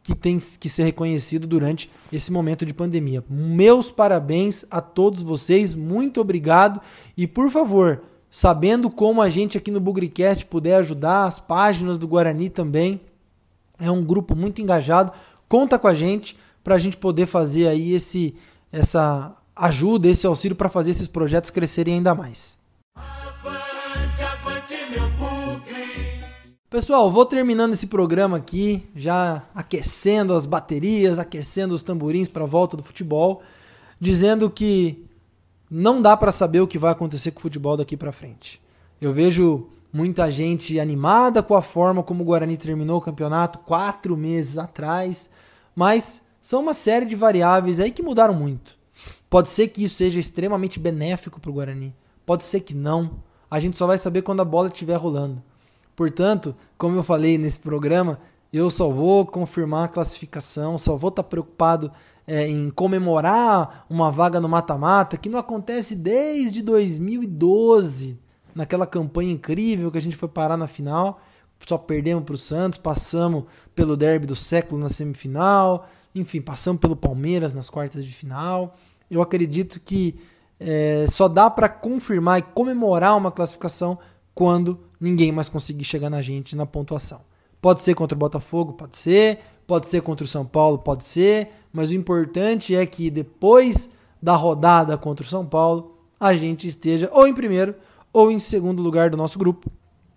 que 0.04 0.15
tem 0.15 0.39
que 0.39 0.69
ser 0.69 0.84
reconhecido 0.84 1.45
durante 1.45 1.91
esse 2.13 2.32
momento 2.32 2.65
de 2.65 2.73
pandemia. 2.73 3.23
Meus 3.30 3.91
parabéns 3.91 4.65
a 4.71 4.82
todos 4.82 5.21
vocês, 5.21 5.75
muito 5.75 6.21
obrigado 6.21 6.82
e 7.15 7.27
por 7.27 7.51
favor, 7.51 8.01
sabendo 8.30 8.89
como 8.89 9.21
a 9.21 9.30
gente 9.30 9.58
aqui 9.58 9.69
no 9.69 9.80
Bugricast 9.80 10.45
puder 10.45 10.77
ajudar, 10.77 11.25
as 11.25 11.39
páginas 11.39 11.97
do 11.97 12.08
Guarani 12.08 12.49
também, 12.49 13.01
é 13.80 13.91
um 13.91 14.04
grupo 14.04 14.36
muito 14.36 14.62
engajado, 14.62 15.12
conta 15.47 15.77
com 15.77 15.88
a 15.88 15.93
gente 15.93 16.36
para 16.63 16.76
a 16.76 16.78
gente 16.78 16.97
poder 16.97 17.26
fazer 17.26 17.67
aí 17.67 17.93
esse 17.93 18.36
essa 18.71 19.36
ajuda, 19.56 20.08
esse 20.08 20.26
auxílio 20.26 20.56
para 20.56 20.69
fazer 20.69 20.91
esses 20.91 21.08
projetos 21.08 21.50
crescerem 21.50 21.95
ainda 21.95 22.15
mais. 22.15 22.58
Avante, 22.95 24.24
avante, 24.24 24.76
Pessoal, 26.69 27.12
vou 27.12 27.26
terminando 27.26 27.74
esse 27.74 27.88
programa 27.88 28.38
aqui, 28.38 28.88
já 28.95 29.43
aquecendo 29.54 30.34
as 30.34 30.45
baterias, 30.45 31.19
aquecendo 31.19 31.76
os 31.76 31.84
tamborins 31.84 32.30
para 32.30 32.43
a 32.43 32.47
volta 32.47 32.78
do 32.78 32.84
futebol, 32.84 33.43
dizendo 34.00 34.50
que 34.50 35.06
não 35.69 36.02
dá 36.02 36.15
para 36.15 36.32
saber 36.32 36.62
o 36.62 36.67
que 36.67 36.80
vai 36.80 36.93
acontecer 36.93 37.32
com 37.32 37.39
o 37.39 37.41
futebol 37.41 37.76
daqui 37.76 37.97
para 37.97 38.13
frente. 38.13 38.62
Eu 39.02 39.12
vejo 39.12 39.67
muita 39.91 40.32
gente 40.32 40.80
animada 40.80 41.43
com 41.43 41.56
a 41.56 41.62
forma 41.62 42.04
como 42.04 42.24
o 42.24 42.26
Guarani 42.26 42.56
terminou 42.56 43.00
o 43.00 43.02
campeonato 43.02 43.60
quatro 43.60 44.15
meses 44.15 44.58
atrás, 44.58 45.30
mas 45.76 46.21
são 46.41 46.62
uma 46.62 46.73
série 46.73 47.06
de 47.06 47.15
variáveis 47.15 47.80
aí 47.80 47.91
que 47.91 48.01
mudaram 48.01 48.34
muito. 48.34 48.77
Pode 49.30 49.49
ser 49.49 49.67
que 49.69 49.84
isso 49.84 49.95
seja 49.95 50.19
extremamente 50.19 50.80
benéfico 50.80 51.39
para 51.39 51.51
o 51.51 51.54
Guarani. 51.54 51.95
Pode 52.25 52.43
ser 52.43 52.60
que 52.62 52.73
não. 52.73 53.19
A 53.49 53.60
gente 53.60 53.77
só 53.77 53.88
vai 53.88 53.97
saber 53.97 54.23
quando 54.23 54.41
a 54.41 54.45
bola 54.45 54.67
estiver 54.67 54.95
rolando. 54.95 55.41
Portanto, 55.95 56.56
como 56.77 56.97
eu 56.97 57.04
falei 57.04 57.38
nesse 57.38 57.60
programa, 57.60 58.19
eu 58.51 58.69
só 58.69 58.89
vou 58.89 59.25
confirmar 59.25 59.86
a 59.86 59.88
classificação, 59.88 60.77
só 60.77 60.95
vou 60.95 61.10
estar 61.10 61.23
tá 61.23 61.30
preocupado 61.30 61.91
é, 62.27 62.47
em 62.47 62.69
comemorar 62.69 63.86
uma 63.89 64.12
vaga 64.12 64.39
no 64.39 64.49
mata-mata, 64.49 65.17
que 65.17 65.30
não 65.30 65.39
acontece 65.39 65.95
desde 65.95 66.62
2012, 66.62 68.19
naquela 68.54 68.86
campanha 68.86 69.32
incrível 69.32 69.91
que 69.91 69.97
a 69.97 70.01
gente 70.01 70.15
foi 70.15 70.27
parar 70.27 70.58
na 70.58 70.67
final. 70.67 71.21
Só 71.65 71.77
perdemos 71.77 72.23
para 72.23 72.34
o 72.34 72.38
Santos, 72.38 72.80
passamos 72.80 73.43
pelo 73.75 73.95
derby 73.95 74.25
do 74.25 74.36
século 74.36 74.82
na 74.82 74.89
semifinal, 74.89 75.88
enfim, 76.13 76.41
passamos 76.41 76.80
pelo 76.80 76.95
Palmeiras 76.95 77.54
nas 77.54 77.69
quartas 77.69 78.06
de 78.06 78.12
final. 78.12 78.76
Eu 79.10 79.21
acredito 79.21 79.80
que 79.80 80.15
é, 80.60 81.06
só 81.08 81.28
dá 81.28 81.50
para 81.50 81.67
confirmar 81.67 82.39
e 82.39 82.41
comemorar 82.41 83.17
uma 83.17 83.32
classificação 83.32 83.97
quando 84.34 84.80
ninguém 85.00 85.32
mais 85.32 85.50
conseguir 85.50 85.84
chegar 85.84 86.10
na 86.10 86.21
gente 86.21 86.56
na 86.56 86.65
pontuação. 86.65 87.21
Pode 87.62 87.82
ser 87.82 87.93
contra 87.93 88.15
o 88.15 88.19
Botafogo, 88.19 88.74
pode 88.74 88.97
ser, 88.97 89.39
pode 89.67 89.88
ser 89.88 90.02
contra 90.02 90.24
o 90.24 90.28
São 90.28 90.45
Paulo, 90.45 90.80
pode 90.80 91.04
ser, 91.04 91.50
mas 91.71 91.91
o 91.91 91.95
importante 91.95 92.76
é 92.76 92.86
que 92.86 93.10
depois 93.10 93.89
da 94.21 94.36
rodada 94.36 94.97
contra 94.97 95.26
o 95.26 95.28
São 95.28 95.45
Paulo, 95.45 95.97
a 96.19 96.34
gente 96.36 96.67
esteja 96.67 97.10
ou 97.12 97.28
em 97.28 97.34
primeiro 97.34 97.74
ou 98.13 98.32
em 98.32 98.39
segundo 98.39 98.82
lugar 98.82 99.10
do 99.10 99.17
nosso 99.17 99.39
grupo. 99.39 99.71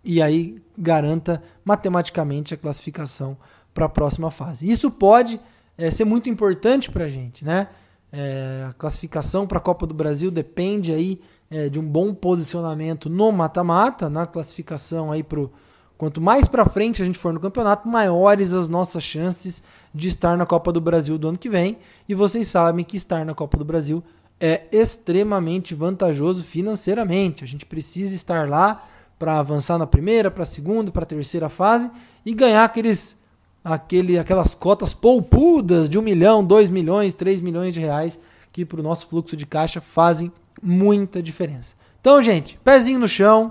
E 0.04 0.20
aí 0.20 0.62
garanta 0.76 1.42
matematicamente 1.64 2.52
a 2.52 2.56
classificação 2.56 3.36
para 3.72 3.86
a 3.86 3.88
próxima 3.88 4.30
fase. 4.30 4.70
Isso 4.70 4.90
pode 4.90 5.40
é, 5.76 5.90
ser 5.90 6.04
muito 6.04 6.28
importante 6.28 6.90
para 6.90 7.04
a 7.04 7.08
gente, 7.08 7.44
né? 7.44 7.68
É, 8.12 8.66
a 8.68 8.72
classificação 8.72 9.46
para 9.46 9.58
a 9.58 9.60
Copa 9.60 9.86
do 9.86 9.94
Brasil 9.94 10.30
depende 10.30 10.92
aí 10.92 11.20
é, 11.50 11.68
de 11.68 11.78
um 11.78 11.86
bom 11.86 12.14
posicionamento 12.14 13.10
no 13.10 13.32
mata-mata, 13.32 14.08
na 14.08 14.26
classificação 14.26 15.10
aí 15.10 15.22
pro 15.22 15.52
quanto 15.96 16.20
mais 16.20 16.46
para 16.46 16.64
frente 16.64 17.02
a 17.02 17.04
gente 17.04 17.18
for 17.18 17.32
no 17.32 17.40
campeonato, 17.40 17.88
maiores 17.88 18.52
as 18.52 18.68
nossas 18.68 19.02
chances 19.02 19.62
de 19.94 20.08
estar 20.08 20.36
na 20.36 20.44
Copa 20.44 20.72
do 20.72 20.80
Brasil 20.80 21.16
do 21.16 21.28
ano 21.28 21.38
que 21.38 21.48
vem. 21.48 21.78
E 22.08 22.14
vocês 22.14 22.48
sabem 22.48 22.84
que 22.84 22.96
estar 22.96 23.24
na 23.24 23.34
Copa 23.34 23.56
do 23.56 23.64
Brasil 23.64 24.02
é 24.40 24.64
extremamente 24.72 25.74
vantajoso 25.74 26.42
financeiramente. 26.42 27.44
A 27.44 27.46
gente 27.46 27.64
precisa 27.64 28.14
estar 28.14 28.48
lá 28.48 28.84
para 29.18 29.38
avançar 29.38 29.78
na 29.78 29.86
primeira, 29.86 30.30
para 30.30 30.42
a 30.42 30.46
segunda, 30.46 30.90
para 30.90 31.04
a 31.04 31.06
terceira 31.06 31.48
fase 31.48 31.90
e 32.26 32.34
ganhar 32.34 32.64
aqueles, 32.64 33.16
aquele, 33.64 34.18
aquelas 34.18 34.54
cotas 34.54 34.92
poupudas 34.92 35.88
de 35.88 35.98
um 35.98 36.02
milhão, 36.02 36.44
dois 36.44 36.68
milhões, 36.68 37.14
três 37.14 37.40
milhões 37.40 37.72
de 37.72 37.80
reais 37.80 38.18
que 38.52 38.64
para 38.64 38.78
o 38.78 38.82
nosso 38.82 39.08
fluxo 39.08 39.36
de 39.36 39.46
caixa 39.46 39.80
fazem 39.80 40.30
muita 40.62 41.20
diferença. 41.22 41.74
Então, 42.00 42.22
gente, 42.22 42.58
pezinho 42.62 43.00
no 43.00 43.08
chão. 43.08 43.50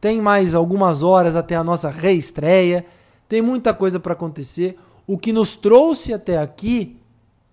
Tem 0.00 0.20
mais 0.20 0.54
algumas 0.54 1.02
horas 1.02 1.36
até 1.36 1.54
a 1.54 1.64
nossa 1.64 1.88
reestreia. 1.88 2.84
Tem 3.28 3.40
muita 3.40 3.72
coisa 3.72 4.00
para 4.00 4.12
acontecer. 4.12 4.76
O 5.06 5.16
que 5.16 5.32
nos 5.32 5.56
trouxe 5.56 6.12
até 6.12 6.38
aqui 6.38 6.96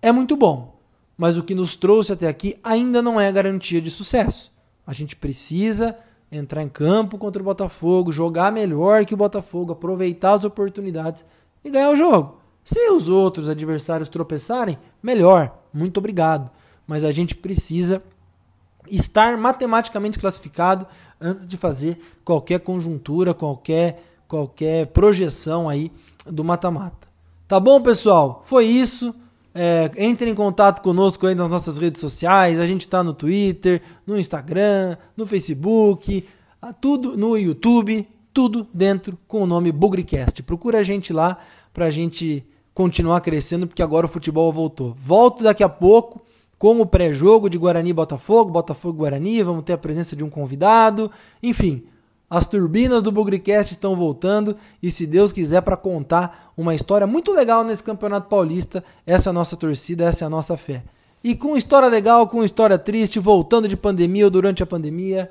é 0.02 0.10
muito 0.10 0.36
bom, 0.36 0.76
mas 1.16 1.38
o 1.38 1.42
que 1.42 1.54
nos 1.54 1.76
trouxe 1.76 2.12
até 2.12 2.26
aqui 2.26 2.58
ainda 2.64 3.00
não 3.00 3.20
é 3.20 3.30
garantia 3.30 3.80
de 3.80 3.90
sucesso. 3.90 4.52
A 4.86 4.92
gente 4.92 5.14
precisa 5.14 5.96
entrar 6.30 6.62
em 6.62 6.68
campo 6.68 7.16
contra 7.16 7.40
o 7.40 7.44
Botafogo, 7.44 8.10
jogar 8.10 8.50
melhor 8.50 9.04
que 9.04 9.14
o 9.14 9.16
Botafogo, 9.18 9.72
aproveitar 9.72 10.32
as 10.32 10.44
oportunidades 10.44 11.24
e 11.64 11.70
ganhar 11.70 11.90
o 11.90 11.96
jogo. 11.96 12.40
Se 12.64 12.90
os 12.90 13.08
outros 13.08 13.48
adversários 13.48 14.08
tropeçarem, 14.08 14.78
melhor, 15.02 15.58
muito 15.72 15.98
obrigado. 15.98 16.50
Mas 16.86 17.04
a 17.04 17.10
gente 17.10 17.34
precisa 17.34 18.02
estar 18.88 19.36
matematicamente 19.36 20.18
classificado 20.18 20.86
antes 21.20 21.46
de 21.46 21.56
fazer 21.56 21.98
qualquer 22.24 22.60
conjuntura, 22.60 23.32
qualquer 23.32 24.02
qualquer 24.32 24.86
projeção 24.86 25.68
aí 25.68 25.92
do 26.26 26.42
mata-mata. 26.42 27.06
Tá 27.46 27.60
bom, 27.60 27.82
pessoal? 27.82 28.40
Foi 28.46 28.64
isso. 28.64 29.14
É, 29.54 29.90
entre 29.98 30.30
em 30.30 30.34
contato 30.34 30.80
conosco 30.80 31.26
aí 31.26 31.34
nas 31.34 31.50
nossas 31.50 31.76
redes 31.76 32.00
sociais. 32.00 32.58
A 32.58 32.66
gente 32.66 32.80
está 32.80 33.04
no 33.04 33.12
Twitter, 33.12 33.82
no 34.06 34.18
Instagram, 34.18 34.96
no 35.14 35.26
Facebook, 35.26 36.26
tudo 36.80 37.14
no 37.14 37.36
YouTube, 37.36 38.08
tudo 38.32 38.66
dentro 38.72 39.18
com 39.28 39.42
o 39.42 39.46
nome 39.46 39.70
Bugrecast. 39.70 40.42
Procura 40.42 40.78
a 40.78 40.82
gente 40.82 41.12
lá 41.12 41.38
para 41.72 41.86
a 41.86 41.90
gente 41.90 42.44
continuar 42.74 43.20
crescendo, 43.20 43.66
porque 43.66 43.82
agora 43.82 44.06
o 44.06 44.08
futebol 44.08 44.52
voltou. 44.52 44.96
Volto 44.98 45.44
daqui 45.44 45.62
a 45.62 45.68
pouco 45.68 46.20
com 46.58 46.80
o 46.80 46.86
pré-jogo 46.86 47.50
de 47.50 47.58
Guarani 47.58 47.92
Botafogo, 47.92 48.50
Botafogo 48.50 48.98
Guarani, 48.98 49.42
vamos 49.42 49.64
ter 49.64 49.72
a 49.72 49.78
presença 49.78 50.14
de 50.14 50.22
um 50.22 50.30
convidado, 50.30 51.10
enfim, 51.42 51.84
as 52.30 52.46
turbinas 52.46 53.02
do 53.02 53.12
Bugrecast 53.12 53.72
estão 53.74 53.94
voltando 53.94 54.56
e, 54.82 54.90
se 54.90 55.06
Deus 55.06 55.32
quiser, 55.32 55.60
para 55.60 55.76
contar 55.76 56.50
uma 56.56 56.74
história 56.74 57.06
muito 57.06 57.30
legal 57.30 57.62
nesse 57.62 57.84
Campeonato 57.84 58.26
Paulista. 58.26 58.82
Essa 59.06 59.28
é 59.28 59.30
a 59.30 59.34
nossa 59.34 59.54
torcida, 59.54 60.04
essa 60.04 60.24
é 60.24 60.26
a 60.26 60.30
nossa 60.30 60.56
fé. 60.56 60.82
E 61.22 61.34
com 61.34 61.58
história 61.58 61.88
legal, 61.88 62.26
com 62.26 62.42
história 62.42 62.78
triste, 62.78 63.18
voltando 63.18 63.68
de 63.68 63.76
pandemia 63.76 64.24
ou 64.24 64.30
durante 64.30 64.62
a 64.62 64.66
pandemia, 64.66 65.30